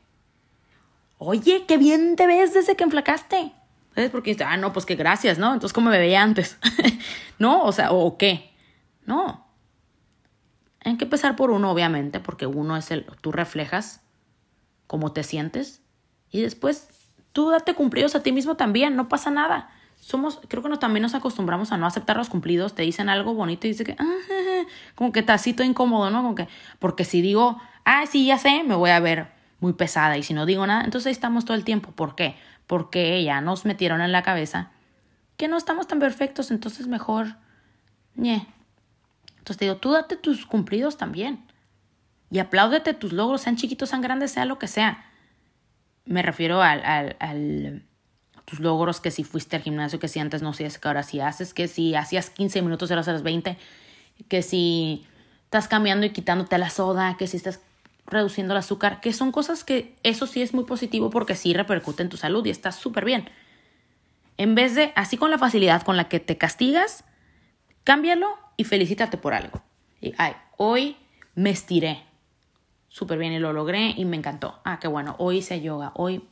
oye, 1.18 1.66
qué 1.68 1.78
bien 1.78 2.16
te 2.16 2.28
ves 2.28 2.54
desde 2.54 2.76
que 2.76 2.84
enflacaste. 2.84 3.54
¿Sabes? 3.96 4.10
Porque 4.10 4.36
ah, 4.46 4.58
no, 4.58 4.74
pues 4.74 4.86
que 4.86 4.96
gracias, 4.96 5.38
¿no? 5.38 5.54
Entonces, 5.54 5.74
¿cómo 5.74 5.90
me 5.90 6.00
veía 6.00 6.22
antes? 6.22 6.58
¿No? 7.40 7.64
O 7.64 7.72
sea, 7.72 7.92
¿o 7.92 8.18
qué? 8.18 8.54
No. 9.06 9.46
Hay 10.84 10.98
que 10.98 11.06
empezar 11.06 11.36
por 11.36 11.52
uno, 11.52 11.72
obviamente, 11.72 12.20
porque 12.20 12.46
uno 12.46 12.76
es 12.76 12.92
el, 12.92 13.06
tú 13.22 13.32
reflejas 13.32 14.02
cómo 14.88 15.14
te 15.14 15.24
sientes 15.24 15.82
y 16.30 16.42
después 16.42 16.90
tú 17.32 17.50
date 17.50 17.74
cumplidos 17.74 18.16
a 18.16 18.24
ti 18.24 18.32
mismo 18.32 18.56
también, 18.56 18.96
no 18.96 19.10
pasa 19.10 19.32
nada. 19.32 19.70
Somos, 20.00 20.42
creo 20.50 20.62
que 20.62 20.70
no, 20.70 20.80
también 20.80 21.02
nos 21.04 21.14
acostumbramos 21.14 21.72
a 21.72 21.78
no 21.78 21.86
aceptar 21.86 22.18
los 22.18 22.30
cumplidos, 22.30 22.76
te 22.76 22.82
dicen 22.82 23.08
algo 23.08 23.34
bonito 23.34 23.68
y 23.68 23.72
dice 23.72 23.86
que, 23.86 23.96
ah, 23.98 24.04
como 24.96 25.12
que 25.12 25.24
tacito 25.24 25.64
incómodo, 25.64 26.10
¿no? 26.10 26.22
Como 26.22 26.36
que, 26.36 26.48
porque 26.80 27.06
si 27.06 27.22
digo, 27.22 27.60
ah, 27.86 28.06
sí, 28.06 28.26
ya 28.26 28.38
sé, 28.38 28.64
me 28.64 28.76
voy 28.76 28.90
a 28.90 29.00
ver 29.00 29.28
muy 29.60 29.74
pesada 29.74 30.18
y 30.18 30.24
si 30.24 30.34
no 30.34 30.46
digo 30.46 30.68
nada, 30.68 30.84
entonces 30.84 31.08
ahí 31.08 31.14
estamos 31.14 31.46
todo 31.46 31.56
el 31.56 31.64
tiempo. 31.64 31.92
¿Por 31.92 32.16
qué? 32.16 32.36
Porque 32.74 33.24
ya 33.24 33.40
nos 33.40 33.66
metieron 33.66 34.02
en 34.02 34.12
la 34.12 34.24
cabeza 34.24 34.72
que 35.38 35.48
no 35.48 35.58
estamos 35.58 35.86
tan 35.86 36.00
perfectos, 36.00 36.50
entonces 36.50 36.88
mejor, 36.88 37.36
ñe, 38.16 38.48
entonces 39.38 39.58
te 39.58 39.66
digo, 39.66 39.78
tú 39.78 39.92
date 39.92 40.16
tus 40.16 40.48
cumplidos 40.48 40.98
también. 40.98 41.46
Y 42.32 42.40
apláudete 42.40 42.96
tus 42.96 43.14
logros, 43.14 43.42
sean 43.42 43.58
chiquitos, 43.58 43.90
sean 43.90 44.02
grandes, 44.02 44.32
sea 44.32 44.46
lo 44.46 44.58
que 44.58 44.66
sea. 44.66 45.06
Me 46.06 46.24
refiero 46.24 46.64
al, 46.64 46.84
al, 46.84 47.16
al 47.20 47.84
tus 48.46 48.60
logros, 48.60 49.00
que 49.00 49.12
si 49.12 49.24
fuiste 49.24 49.56
al 49.56 49.62
gimnasio, 49.62 50.00
que 50.00 50.08
si 50.08 50.20
antes 50.20 50.42
no 50.42 50.50
hacías, 50.50 50.80
que 50.80 50.88
ahora 50.88 51.04
sí 51.04 51.20
haces, 51.20 51.54
que 51.54 51.68
si 51.68 51.94
hacías 51.94 52.32
15 52.32 52.64
minutos, 52.64 52.90
ahora 52.90 53.02
haces 53.02 53.22
20, 53.22 53.56
que 54.28 54.42
si 54.42 55.06
estás 55.44 55.68
cambiando 55.68 56.08
y 56.08 56.10
quitándote 56.10 56.58
la 56.58 56.72
soda, 56.72 57.18
que 57.18 57.28
si 57.28 57.38
estás 57.38 57.60
reduciendo 58.14 58.54
el 58.54 58.60
azúcar, 58.60 59.02
que 59.02 59.14
son 59.14 59.32
cosas 59.32 59.64
que 59.64 59.96
eso 60.04 60.28
sí 60.28 60.42
es 60.42 60.54
muy 60.54 60.64
positivo 60.64 61.10
porque 61.10 61.36
sí 61.36 61.54
repercute 61.54 62.04
en 62.04 62.10
tu 62.10 62.18
salud 62.18 62.46
y 62.46 62.50
estás 62.50 62.76
súper 62.76 63.06
bien. 63.06 63.30
En 64.38 64.56
vez 64.56 64.76
de, 64.76 64.94
así 64.96 65.18
con 65.18 65.32
la 65.32 65.38
facilidad 65.38 65.84
con 65.84 65.98
la 65.98 66.10
que 66.10 66.20
te 66.20 66.38
castigas, 66.38 67.04
cámbialo 67.84 68.38
y 68.58 68.64
felicítate 68.64 69.18
por 69.18 69.34
algo. 69.34 69.62
Y, 70.02 70.14
ay, 70.18 70.34
hoy 70.58 70.98
me 71.36 71.50
estiré 71.50 72.04
súper 72.88 73.18
bien 73.18 73.34
y 73.34 73.40
lo 73.40 73.54
logré 73.54 73.90
y 73.98 74.06
me 74.06 74.18
encantó. 74.18 74.60
Ah, 74.64 74.80
qué 74.80 74.88
bueno, 74.88 75.16
hoy 75.18 75.38
hice 75.38 75.62
yoga, 75.62 75.92
hoy, 75.96 76.28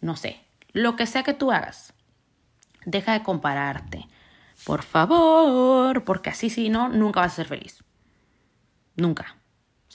no 0.00 0.16
sé, 0.16 0.40
lo 0.72 0.94
que 0.96 1.06
sea 1.06 1.22
que 1.22 1.34
tú 1.34 1.52
hagas, 1.52 1.94
deja 2.84 3.12
de 3.12 3.22
compararte. 3.22 4.06
Por 4.64 4.82
favor, 4.82 6.04
porque 6.04 6.30
así 6.30 6.50
si 6.50 6.68
no, 6.68 6.88
nunca 6.88 7.20
vas 7.20 7.32
a 7.32 7.36
ser 7.36 7.46
feliz. 7.46 7.84
Nunca. 8.96 9.36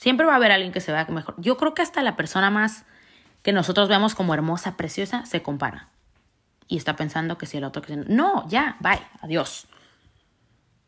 Siempre 0.02 0.26
va 0.26 0.32
a 0.32 0.36
haber 0.36 0.50
alguien 0.50 0.72
que 0.72 0.80
se 0.80 0.90
vea 0.90 1.04
mejor. 1.04 1.36
Yo 1.38 1.56
creo 1.56 1.74
que 1.74 1.82
hasta 1.82 2.02
la 2.02 2.16
persona 2.16 2.50
más 2.50 2.84
que 3.42 3.52
nosotros 3.52 3.88
vemos 3.88 4.16
como 4.16 4.34
hermosa, 4.34 4.76
preciosa, 4.76 5.24
se 5.26 5.44
compara. 5.44 5.90
Y 6.66 6.76
está 6.76 6.96
pensando 6.96 7.38
que 7.38 7.46
si 7.46 7.58
el 7.58 7.62
otro 7.62 7.82
que 7.82 7.94
no, 7.94 8.44
ya, 8.48 8.76
bye, 8.80 9.00
adiós. 9.20 9.68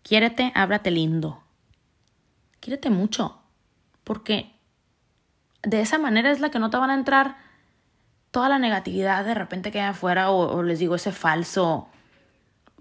Quiérete, 0.03 0.50
háblate 0.57 0.90
lindo. 0.90 1.44
Quiérete 2.59 2.90
mucho. 2.90 3.40
Porque 4.03 4.53
de 5.62 5.81
esa 5.81 5.96
manera 5.98 6.33
es 6.33 6.40
la 6.40 6.50
que 6.50 6.59
no 6.59 6.70
te 6.70 6.79
van 6.79 6.90
a 6.90 6.94
entrar 6.94 7.37
toda 8.33 8.48
la 8.48 8.59
negatividad 8.59 9.24
de 9.24 9.35
repente 9.35 9.70
que 9.70 9.81
hay 9.81 9.90
afuera 9.90 10.33
o, 10.33 10.61
les 10.64 10.81
digo 10.81 10.96
ese 10.96 11.12
falso, 11.12 11.88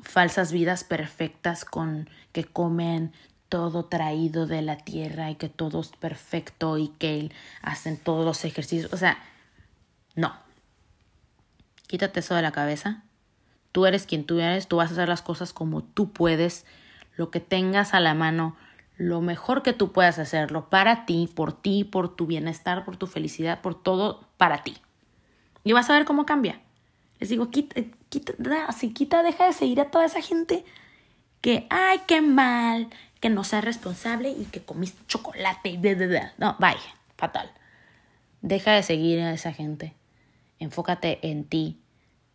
falsas 0.01 0.51
vidas 0.51 0.83
perfectas 0.83 1.63
con 1.63 2.09
que 2.31 2.43
comen 2.43 3.13
todo 3.53 3.85
traído 3.85 4.47
de 4.47 4.63
la 4.63 4.77
tierra 4.77 5.29
y 5.29 5.35
que 5.35 5.47
todo 5.47 5.81
es 5.81 5.89
perfecto 5.89 6.79
y 6.79 6.87
que 6.87 7.29
hacen 7.61 7.97
todos 7.97 8.25
los 8.25 8.45
ejercicios. 8.45 8.91
O 8.91 8.97
sea, 8.97 9.19
no. 10.15 10.33
Quítate 11.85 12.21
eso 12.21 12.33
de 12.33 12.41
la 12.41 12.51
cabeza. 12.51 13.03
Tú 13.71 13.85
eres 13.85 14.07
quien 14.07 14.25
tú 14.25 14.39
eres, 14.39 14.67
tú 14.67 14.77
vas 14.77 14.89
a 14.89 14.93
hacer 14.93 15.07
las 15.07 15.21
cosas 15.21 15.53
como 15.53 15.83
tú 15.83 16.11
puedes 16.11 16.65
lo 17.15 17.29
que 17.29 17.39
tengas 17.39 17.93
a 17.93 17.99
la 17.99 18.15
mano, 18.15 18.57
lo 18.97 19.21
mejor 19.21 19.61
que 19.61 19.73
tú 19.73 19.91
puedas 19.91 20.17
hacerlo 20.17 20.71
para 20.71 21.05
ti, 21.05 21.29
por 21.31 21.53
ti, 21.53 21.83
por 21.83 22.15
tu 22.15 22.25
bienestar, 22.25 22.83
por 22.83 22.97
tu 22.97 23.05
felicidad, 23.05 23.61
por 23.61 23.79
todo 23.79 24.27
para 24.37 24.63
ti. 24.63 24.77
Y 25.63 25.73
vas 25.73 25.91
a 25.91 25.93
ver 25.93 26.05
cómo 26.05 26.25
cambia. 26.25 26.59
Les 27.19 27.29
digo, 27.29 27.51
quita, 27.51 27.75
así 28.67 28.95
quita, 28.95 29.21
deja 29.21 29.45
de 29.45 29.53
seguir 29.53 29.79
a 29.79 29.91
toda 29.91 30.05
esa 30.05 30.23
gente 30.23 30.65
que, 31.39 31.67
ay, 31.69 32.01
qué 32.07 32.21
mal, 32.21 32.89
que 33.23 33.29
no 33.29 33.45
seas 33.45 33.63
responsable 33.63 34.31
y 34.31 34.43
que 34.51 34.65
comiste 34.65 35.01
chocolate 35.07 35.69
y 35.69 35.79
No, 36.37 36.57
vaya, 36.59 36.81
fatal. 37.15 37.49
Deja 38.41 38.73
de 38.73 38.83
seguir 38.83 39.21
a 39.21 39.31
esa 39.31 39.53
gente. 39.53 39.95
Enfócate 40.59 41.19
en 41.25 41.45
ti. 41.45 41.81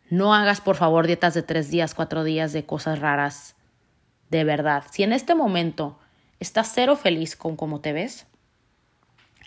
No 0.08 0.32
hagas, 0.32 0.62
por 0.62 0.76
favor, 0.76 1.06
dietas 1.06 1.34
de 1.34 1.42
tres 1.42 1.70
días, 1.70 1.94
cuatro 1.94 2.24
días 2.24 2.54
de 2.54 2.64
cosas 2.64 3.00
raras. 3.00 3.54
De 4.30 4.44
verdad. 4.44 4.84
Si 4.90 5.02
en 5.02 5.12
este 5.12 5.34
momento 5.34 5.98
estás 6.40 6.72
cero 6.74 6.96
feliz 6.96 7.36
con 7.36 7.54
cómo 7.54 7.82
te 7.82 7.92
ves, 7.92 8.26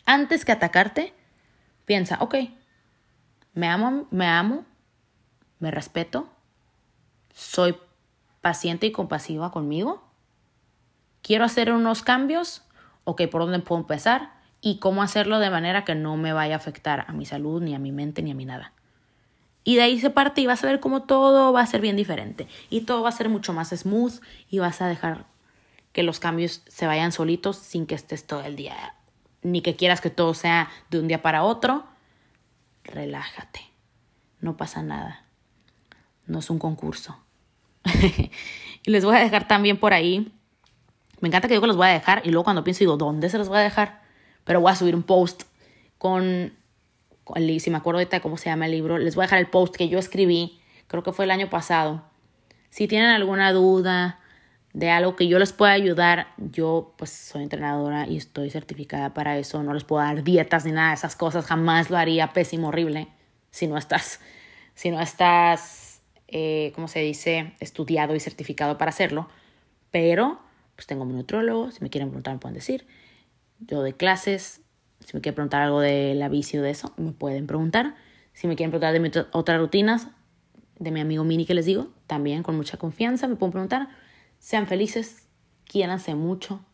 antes 0.06 0.46
que 0.46 0.52
atacarte, 0.52 1.12
piensa, 1.86 2.20
ok, 2.22 2.36
me 3.56 3.68
amo, 3.68 4.08
me 4.12 4.28
amo, 4.28 4.64
me 5.58 5.72
respeto, 5.72 6.30
soy 7.34 7.76
paciente 8.42 8.86
y 8.86 8.92
compasiva 8.92 9.52
conmigo, 9.52 10.11
quiero 11.22 11.46
hacer 11.46 11.72
unos 11.72 12.02
cambios, 12.04 12.64
ok, 13.04 13.24
¿por 13.30 13.42
dónde 13.42 13.60
puedo 13.60 13.82
empezar? 13.82 14.34
Y 14.62 14.80
cómo 14.80 15.02
hacerlo 15.02 15.40
de 15.40 15.50
manera 15.50 15.86
que 15.86 15.96
no 15.96 16.18
me 16.18 16.34
vaya 16.34 16.56
a 16.56 16.58
afectar 16.58 17.06
a 17.08 17.14
mi 17.14 17.26
salud, 17.26 17.62
ni 17.62 17.74
a 17.74 17.80
mi 17.80 17.92
mente, 17.92 18.22
ni 18.22 18.32
a 18.32 18.36
mi 18.36 18.46
nada. 18.46 18.74
Y 19.64 19.76
de 19.76 19.84
ahí 19.84 20.00
se 20.00 20.10
parte 20.10 20.42
y 20.42 20.48
vas 20.48 20.64
a 20.64 20.68
ver 20.68 20.80
cómo 20.80 21.04
todo 21.04 21.54
va 21.54 21.62
a 21.62 21.68
ser 21.68 21.82
bien 21.82 21.96
diferente. 21.96 22.48
Y 22.70 22.82
todo 22.82 23.04
va 23.04 23.10
a 23.10 23.14
ser 23.14 23.30
mucho 23.30 23.54
más 23.54 23.70
smooth 23.70 24.20
y 24.50 24.60
vas 24.60 24.82
a 24.82 24.88
dejar 24.88 25.26
que 25.94 26.04
los 26.04 26.20
cambios 26.20 26.64
se 26.68 26.88
vayan 26.88 27.12
solitos 27.12 27.58
sin 27.58 27.86
que 27.86 27.96
estés 27.96 28.26
todo 28.26 28.44
el 28.44 28.56
día. 28.56 28.96
Ni 29.44 29.62
que 29.62 29.76
quieras 29.76 30.02
que 30.02 30.10
todo 30.10 30.34
sea 30.34 30.70
de 30.90 31.00
un 31.00 31.08
día 31.08 31.22
para 31.22 31.44
otro. 31.44 31.86
Relájate. 32.84 33.62
No 34.40 34.58
pasa 34.58 34.82
nada. 34.82 35.26
No 36.26 36.40
es 36.40 36.50
un 36.50 36.58
concurso. 36.58 37.20
y 38.84 38.92
les 38.92 39.06
voy 39.06 39.16
a 39.16 39.20
dejar 39.20 39.48
también 39.48 39.80
por 39.80 39.94
ahí. 39.94 40.34
Me 41.22 41.28
encanta 41.30 41.48
que 41.48 41.54
digo 41.54 41.62
que 41.62 41.68
los 41.68 41.78
voy 41.78 41.88
a 41.88 41.92
dejar 41.92 42.22
y 42.26 42.30
luego 42.30 42.44
cuando 42.44 42.64
pienso 42.64 42.80
digo, 42.80 42.98
¿dónde 42.98 43.30
se 43.30 43.38
los 43.38 43.48
voy 43.48 43.60
a 43.60 43.62
dejar? 43.62 44.02
Pero 44.44 44.60
voy 44.60 44.72
a 44.72 44.76
subir 44.76 44.96
un 44.96 45.04
post 45.04 45.44
con, 45.98 46.54
si 47.60 47.70
me 47.70 47.78
acuerdo 47.78 48.00
de 48.00 48.22
cómo 48.22 48.38
se 48.38 48.50
llama 48.50 48.66
el 48.66 48.72
libro, 48.72 48.98
les 48.98 49.16
voy 49.16 49.24
a 49.24 49.26
dejar 49.28 49.40
el 49.40 49.48
post 49.48 49.76
que 49.76 49.88
yo 49.88 50.00
escribí, 50.00 50.60
creo 50.88 51.04
que 51.04 51.14
fue 51.14 51.26
el 51.26 51.32
año 51.32 51.50
pasado. 51.50 52.04
Si 52.72 52.88
tienen 52.88 53.10
alguna 53.10 53.54
duda 53.54 54.20
de 54.74 54.90
algo 54.90 55.16
que 55.16 55.28
yo 55.28 55.38
les 55.38 55.54
pueda 55.54 55.74
ayudar, 55.74 56.28
yo 56.38 56.94
pues 56.98 57.12
soy 57.12 57.44
entrenadora 57.44 58.08
y 58.08 58.18
estoy 58.18 58.50
certificada 58.50 59.14
para 59.14 59.38
eso, 59.38 59.62
no 59.64 59.74
les 59.74 59.84
puedo 59.84 60.02
dar 60.04 60.24
dietas 60.24 60.66
ni 60.66 60.72
nada 60.72 60.90
de 60.90 60.96
esas 60.96 61.16
cosas, 61.16 61.46
jamás 61.46 61.90
lo 61.90 61.98
haría 61.98 62.34
pésimo, 62.34 62.70
horrible, 62.70 63.10
si 63.52 63.68
no 63.68 63.78
estás, 63.78 64.22
si 64.74 64.90
no 64.90 65.00
estás 65.02 65.92
eh, 66.34 66.72
¿cómo 66.76 66.88
se 66.88 67.00
dice?, 67.00 67.54
estudiado 67.60 68.16
y 68.16 68.22
certificado 68.22 68.78
para 68.78 68.90
hacerlo, 68.90 69.28
pero 69.92 70.40
pues 70.82 70.88
tengo 70.88 71.06
mi 71.06 71.14
nutrólogo, 71.14 71.70
si 71.70 71.84
me 71.84 71.92
quieren 71.92 72.10
preguntar 72.10 72.34
me 72.34 72.40
pueden 72.40 72.56
decir, 72.56 72.88
yo 73.60 73.82
doy 73.82 73.94
clases, 73.94 74.62
si 75.06 75.16
me 75.16 75.22
quieren 75.22 75.36
preguntar 75.36 75.62
algo 75.62 75.80
de 75.80 76.16
la 76.16 76.28
bici 76.28 76.58
o 76.58 76.64
de 76.64 76.72
eso, 76.72 76.92
me 76.98 77.12
pueden 77.12 77.46
preguntar, 77.46 77.94
si 78.34 78.48
me 78.48 78.56
quieren 78.56 78.72
preguntar 78.72 79.00
de 79.00 79.26
otras 79.32 79.60
rutinas, 79.60 80.08
de 80.80 80.90
mi 80.90 81.00
amigo 81.00 81.24
Mini 81.24 81.46
que 81.46 81.54
les 81.54 81.68
digo, 81.68 81.90
también 82.08 82.42
con 82.42 82.58
mucha 82.58 82.78
confianza 82.78 83.28
me 83.28 83.36
pueden 83.36 83.52
preguntar, 83.52 83.90
sean 84.40 84.66
felices, 84.66 85.28
quiéranse 85.66 86.16
mucho, 86.16 86.66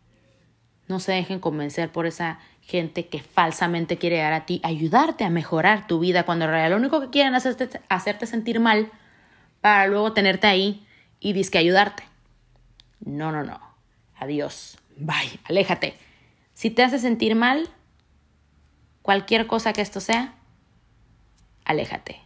no 0.88 1.02
se 1.02 1.12
dejen 1.12 1.41
convencer 1.41 1.91
por 1.91 2.06
esa 2.06 2.39
gente 2.62 3.08
que 3.08 3.20
falsamente 3.20 3.98
quiere 3.98 4.20
dar 4.20 4.32
a 4.32 4.46
ti, 4.46 4.62
ayudarte 4.63 5.26
a 5.26 5.30
mejorar 5.30 5.86
tu 5.86 6.00
vida, 6.00 6.24
cuando 6.24 6.46
en 6.46 6.52
realidad 6.52 6.70
lo 6.70 6.78
único 6.78 7.02
que 7.02 7.10
quieren 7.10 7.36
es 7.36 7.46
hacerte, 7.46 7.82
hacerte 7.89 8.26
sentir 8.26 8.62
mal 8.62 8.89
para 9.60 9.86
luego 9.88 10.13
tenerte 10.13 10.48
ahí 10.48 10.88
y 11.20 11.34
disque 11.34 11.58
ayudarte. 11.58 12.04
No, 13.02 13.34
no, 13.34 13.43
no. 13.43 13.66
Adiós. 14.19 14.77
Bye. 14.97 15.39
Aléjate. 15.45 15.95
Si 16.53 16.69
te 16.69 16.84
hace 16.84 16.99
sentir 16.99 17.36
mal, 17.36 17.69
cualquier 19.01 19.47
cosa 19.47 19.73
que 19.73 19.82
esto 19.82 19.99
sea, 19.99 20.36
aléjate. 21.65 22.21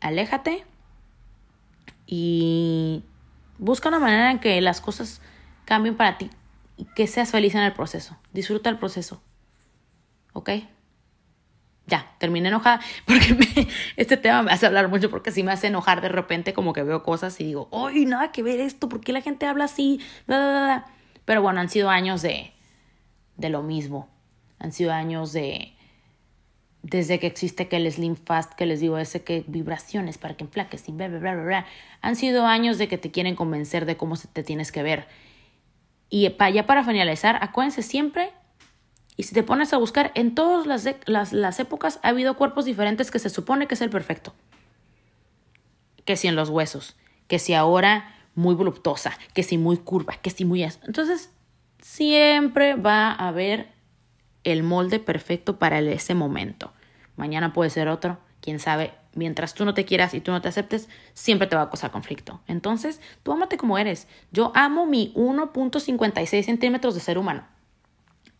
Aléjate 0.00 0.64
y 2.06 3.02
busca 3.58 3.88
una 3.88 3.98
manera 3.98 4.30
en 4.30 4.38
que 4.38 4.60
las 4.60 4.80
cosas 4.80 5.20
cambien 5.64 5.96
para 5.96 6.18
ti 6.18 6.30
y 6.76 6.84
que 6.84 7.06
seas 7.06 7.30
feliz 7.30 7.54
en 7.54 7.62
el 7.62 7.72
proceso. 7.72 8.16
Disfruta 8.32 8.70
el 8.70 8.78
proceso. 8.78 9.22
¿Ok? 10.32 10.50
ya, 11.88 12.14
terminé 12.18 12.48
enojada, 12.48 12.80
porque 13.06 13.66
este 13.96 14.16
tema 14.16 14.42
me 14.42 14.52
hace 14.52 14.66
hablar 14.66 14.88
mucho, 14.88 15.10
porque 15.10 15.32
sí 15.32 15.42
me 15.42 15.52
hace 15.52 15.66
enojar 15.68 16.00
de 16.00 16.08
repente, 16.08 16.52
como 16.52 16.72
que 16.72 16.82
veo 16.82 17.02
cosas 17.02 17.40
y 17.40 17.44
digo, 17.44 17.68
¡ay, 17.72 18.04
nada 18.04 18.30
que 18.30 18.42
ver 18.42 18.60
esto! 18.60 18.88
¿Por 18.88 19.00
qué 19.00 19.12
la 19.12 19.22
gente 19.22 19.46
habla 19.46 19.64
así? 19.64 20.00
Pero 21.28 21.42
bueno, 21.42 21.60
han 21.60 21.68
sido 21.68 21.90
años 21.90 22.22
de, 22.22 22.54
de 23.36 23.50
lo 23.50 23.62
mismo. 23.62 24.08
Han 24.58 24.72
sido 24.72 24.94
años 24.94 25.34
de, 25.34 25.76
desde 26.82 27.18
que 27.18 27.26
existe 27.26 27.68
que 27.68 27.76
el 27.76 27.92
Slim 27.92 28.16
Fast, 28.16 28.54
que 28.54 28.64
les 28.64 28.80
digo 28.80 28.96
ese 28.96 29.22
que 29.24 29.44
vibraciones 29.46 30.16
para 30.16 30.38
que 30.38 30.44
enflaques 30.44 30.88
y 30.88 30.92
bla, 30.92 31.06
bla, 31.08 31.18
bla, 31.18 31.34
bla, 31.34 31.66
Han 32.00 32.16
sido 32.16 32.46
años 32.46 32.78
de 32.78 32.88
que 32.88 32.96
te 32.96 33.10
quieren 33.10 33.36
convencer 33.36 33.84
de 33.84 33.98
cómo 33.98 34.16
te 34.16 34.42
tienes 34.42 34.72
que 34.72 34.82
ver. 34.82 35.06
Y 36.08 36.34
ya 36.54 36.66
para 36.66 36.82
finalizar, 36.82 37.38
acuérdense 37.42 37.82
siempre 37.82 38.30
y 39.18 39.24
si 39.24 39.34
te 39.34 39.42
pones 39.42 39.74
a 39.74 39.76
buscar, 39.76 40.12
en 40.14 40.34
todas 40.34 40.66
las, 40.66 41.32
las, 41.34 41.60
épocas 41.60 42.00
ha 42.02 42.08
habido 42.08 42.38
cuerpos 42.38 42.64
diferentes 42.64 43.10
que 43.10 43.18
se 43.18 43.28
supone 43.28 43.66
que 43.66 43.74
es 43.74 43.82
el 43.82 43.90
perfecto. 43.90 44.32
Que 46.06 46.16
si 46.16 46.26
en 46.26 46.36
los 46.36 46.48
huesos, 46.48 46.96
que 47.26 47.38
si 47.38 47.52
ahora 47.52 48.14
muy 48.38 48.54
voluptuosa, 48.54 49.18
que 49.34 49.42
si 49.42 49.58
muy 49.58 49.78
curva, 49.78 50.14
que 50.22 50.30
si 50.30 50.44
muy... 50.44 50.62
Entonces, 50.62 51.32
siempre 51.82 52.76
va 52.76 53.10
a 53.10 53.28
haber 53.28 53.72
el 54.44 54.62
molde 54.62 55.00
perfecto 55.00 55.58
para 55.58 55.80
ese 55.80 56.14
momento. 56.14 56.72
Mañana 57.16 57.52
puede 57.52 57.70
ser 57.70 57.88
otro, 57.88 58.18
quién 58.40 58.60
sabe. 58.60 58.92
Mientras 59.14 59.54
tú 59.54 59.64
no 59.64 59.74
te 59.74 59.84
quieras 59.84 60.14
y 60.14 60.20
tú 60.20 60.30
no 60.30 60.40
te 60.40 60.46
aceptes, 60.46 60.88
siempre 61.14 61.48
te 61.48 61.56
va 61.56 61.62
a 61.62 61.68
causar 61.68 61.90
conflicto. 61.90 62.40
Entonces, 62.46 63.00
tú 63.24 63.32
amate 63.32 63.56
como 63.56 63.76
eres. 63.76 64.06
Yo 64.30 64.52
amo 64.54 64.86
mi 64.86 65.12
1.56 65.16 66.44
centímetros 66.44 66.94
de 66.94 67.00
ser 67.00 67.18
humano. 67.18 67.44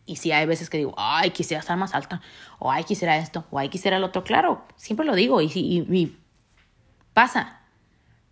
Y 0.05 0.15
si 0.15 0.31
hay 0.31 0.45
veces 0.45 0.69
que 0.69 0.77
digo, 0.77 0.93
ay, 0.95 1.31
quisiera 1.31 1.59
estar 1.59 1.77
más 1.77 1.93
alta, 1.93 2.21
o 2.57 2.71
ay, 2.71 2.85
quisiera 2.85 3.17
esto, 3.17 3.43
o 3.51 3.59
ay, 3.59 3.67
quisiera 3.67 3.97
el 3.97 4.05
otro, 4.05 4.23
claro, 4.23 4.63
siempre 4.77 5.05
lo 5.05 5.13
digo 5.13 5.41
y, 5.41 5.51
y, 5.53 5.85
y 5.93 6.17
pasa. 7.13 7.58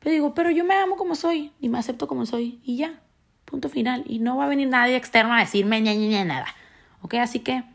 Pero 0.08 0.14
digo, 0.14 0.34
pero 0.34 0.52
yo 0.52 0.64
me 0.64 0.74
amo 0.74 0.96
como 0.96 1.16
soy 1.16 1.52
y 1.60 1.68
me 1.68 1.80
acepto 1.80 2.08
como 2.08 2.26
soy 2.26 2.62
y 2.64 2.78
ya, 2.78 3.02
punto 3.44 3.68
final. 3.68 4.06
Y 4.08 4.20
no 4.20 4.38
va 4.38 4.46
a 4.46 4.48
venir 4.48 4.70
nadie 4.70 4.96
externo 4.96 5.34
a 5.34 5.40
decirme 5.42 5.82
ña, 5.82 5.94
ña, 5.94 6.08
ña, 6.08 6.24
nada. 6.24 6.46
¿Ok? 7.02 7.16
Así 7.16 7.42
que, 7.42 7.66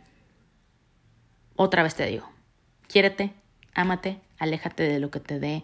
otra 1.56 1.82
vez 1.82 1.94
te 1.94 2.06
digo, 2.06 2.26
quiérete, 2.88 3.34
ámate, 3.74 4.18
aléjate 4.38 4.82
de 4.82 4.98
lo 4.98 5.10
que 5.10 5.20
te 5.20 5.40
dé 5.40 5.62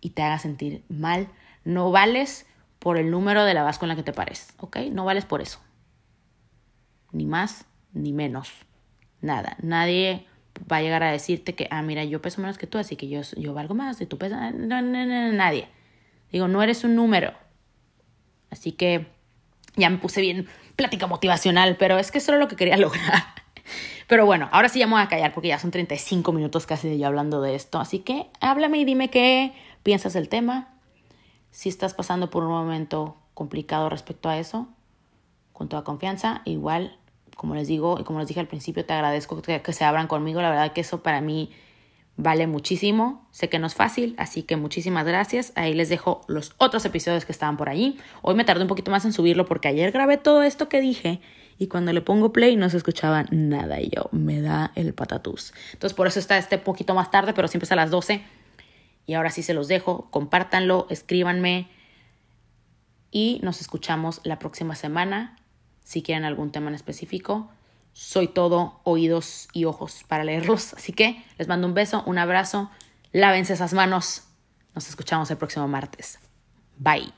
y 0.00 0.08
te 0.08 0.22
haga 0.22 0.38
sentir 0.38 0.82
mal. 0.88 1.28
No 1.66 1.90
vales 1.90 2.46
por 2.78 2.96
el 2.96 3.10
número 3.10 3.44
de 3.44 3.52
la 3.52 3.62
base 3.62 3.78
con 3.78 3.90
la 3.90 3.94
que 3.94 4.02
te 4.02 4.14
pares, 4.14 4.54
¿ok? 4.60 4.78
No 4.90 5.04
vales 5.04 5.26
por 5.26 5.42
eso. 5.42 5.60
Ni 7.12 7.26
más 7.26 7.66
ni 7.92 8.14
menos. 8.14 8.50
Nada. 9.20 9.58
Nadie 9.60 10.26
va 10.72 10.78
a 10.78 10.80
llegar 10.80 11.02
a 11.02 11.12
decirte 11.12 11.54
que, 11.54 11.68
ah, 11.70 11.82
mira, 11.82 12.02
yo 12.04 12.22
peso 12.22 12.40
menos 12.40 12.56
que 12.56 12.66
tú, 12.66 12.78
así 12.78 12.96
que 12.96 13.10
yo, 13.10 13.20
yo 13.36 13.52
valgo 13.52 13.74
más 13.74 14.00
y 14.00 14.06
tú 14.06 14.16
pesas. 14.16 14.54
No, 14.54 14.80
no, 14.80 15.04
no, 15.04 15.32
nadie. 15.34 15.68
Digo, 16.32 16.48
no 16.48 16.62
eres 16.62 16.84
un 16.84 16.94
número. 16.94 17.32
Así 18.50 18.72
que 18.72 19.06
ya 19.76 19.90
me 19.90 19.98
puse 19.98 20.20
bien 20.20 20.48
plática 20.76 21.06
motivacional, 21.06 21.76
pero 21.76 21.98
es 21.98 22.10
que 22.10 22.18
eso 22.18 22.32
era 22.32 22.38
lo 22.38 22.48
que 22.48 22.56
quería 22.56 22.76
lograr. 22.78 23.24
Pero 24.06 24.24
bueno, 24.24 24.48
ahora 24.52 24.68
sí 24.68 24.78
ya 24.78 24.86
me 24.86 24.94
voy 24.94 25.02
a 25.02 25.08
callar 25.08 25.34
porque 25.34 25.48
ya 25.48 25.58
son 25.58 25.70
35 25.70 26.32
minutos 26.32 26.66
casi 26.66 26.88
de 26.88 26.98
yo 26.98 27.06
hablando 27.06 27.42
de 27.42 27.54
esto. 27.54 27.78
Así 27.78 27.98
que 27.98 28.26
háblame 28.40 28.78
y 28.78 28.84
dime 28.84 29.10
qué 29.10 29.52
piensas 29.82 30.14
del 30.14 30.28
tema. 30.28 30.74
Si 31.50 31.68
estás 31.68 31.94
pasando 31.94 32.30
por 32.30 32.44
un 32.44 32.50
momento 32.50 33.16
complicado 33.34 33.88
respecto 33.88 34.28
a 34.28 34.38
eso, 34.38 34.68
con 35.52 35.68
toda 35.68 35.84
confianza, 35.84 36.42
igual 36.44 36.98
como 37.36 37.54
les 37.54 37.68
digo 37.68 37.98
y 38.00 38.04
como 38.04 38.18
les 38.18 38.26
dije 38.26 38.40
al 38.40 38.48
principio, 38.48 38.84
te 38.84 38.92
agradezco 38.92 39.40
que, 39.40 39.72
se 39.72 39.84
abran 39.84 40.08
conmigo. 40.08 40.42
La 40.42 40.50
verdad 40.50 40.72
que 40.72 40.80
eso 40.80 41.02
para 41.02 41.20
mí 41.20 41.50
vale 42.18 42.46
muchísimo. 42.46 43.26
Sé 43.30 43.48
que 43.48 43.58
no 43.58 43.66
es 43.66 43.74
fácil, 43.74 44.14
así 44.18 44.42
que 44.42 44.56
muchísimas 44.56 45.06
gracias. 45.06 45.52
Ahí 45.54 45.72
les 45.72 45.88
dejo 45.88 46.20
los 46.26 46.52
otros 46.58 46.84
episodios 46.84 47.24
que 47.24 47.32
estaban 47.32 47.56
por 47.56 47.70
allí. 47.70 47.96
Hoy 48.20 48.34
me 48.34 48.44
tardé 48.44 48.62
un 48.62 48.68
poquito 48.68 48.90
más 48.90 49.06
en 49.06 49.14
subirlo 49.14 49.46
porque 49.46 49.68
ayer 49.68 49.92
grabé 49.92 50.18
todo 50.18 50.42
esto 50.42 50.68
que 50.68 50.80
dije 50.80 51.20
y 51.58 51.68
cuando 51.68 51.92
le 51.92 52.02
pongo 52.02 52.32
play 52.32 52.56
no 52.56 52.68
se 52.68 52.76
escuchaba 52.76 53.24
nada 53.30 53.80
y 53.80 53.88
yo 53.88 54.08
me 54.10 54.42
da 54.42 54.72
el 54.74 54.92
patatús. 54.92 55.54
Entonces 55.72 55.96
por 55.96 56.08
eso 56.08 56.18
está 56.18 56.36
este 56.36 56.58
poquito 56.58 56.94
más 56.94 57.10
tarde, 57.10 57.32
pero 57.32 57.48
siempre 57.48 57.66
es 57.66 57.72
a 57.72 57.76
las 57.76 57.90
12. 57.90 58.22
Y 59.06 59.14
ahora 59.14 59.30
sí 59.30 59.42
se 59.42 59.54
los 59.54 59.68
dejo. 59.68 60.10
Compártanlo, 60.10 60.86
escríbanme 60.90 61.68
y 63.10 63.40
nos 63.42 63.60
escuchamos 63.60 64.20
la 64.24 64.38
próxima 64.38 64.74
semana 64.74 65.38
si 65.84 66.02
quieren 66.02 66.24
algún 66.24 66.50
tema 66.50 66.68
en 66.68 66.74
específico. 66.74 67.48
Soy 67.98 68.28
todo 68.28 68.80
oídos 68.84 69.48
y 69.52 69.64
ojos 69.64 70.04
para 70.06 70.22
leerlos. 70.22 70.72
Así 70.76 70.92
que 70.92 71.20
les 71.36 71.48
mando 71.48 71.66
un 71.66 71.74
beso, 71.74 72.04
un 72.06 72.16
abrazo, 72.16 72.70
lávense 73.10 73.54
esas 73.54 73.72
manos. 73.72 74.22
Nos 74.72 74.88
escuchamos 74.88 75.28
el 75.32 75.36
próximo 75.36 75.66
martes. 75.66 76.20
Bye. 76.76 77.12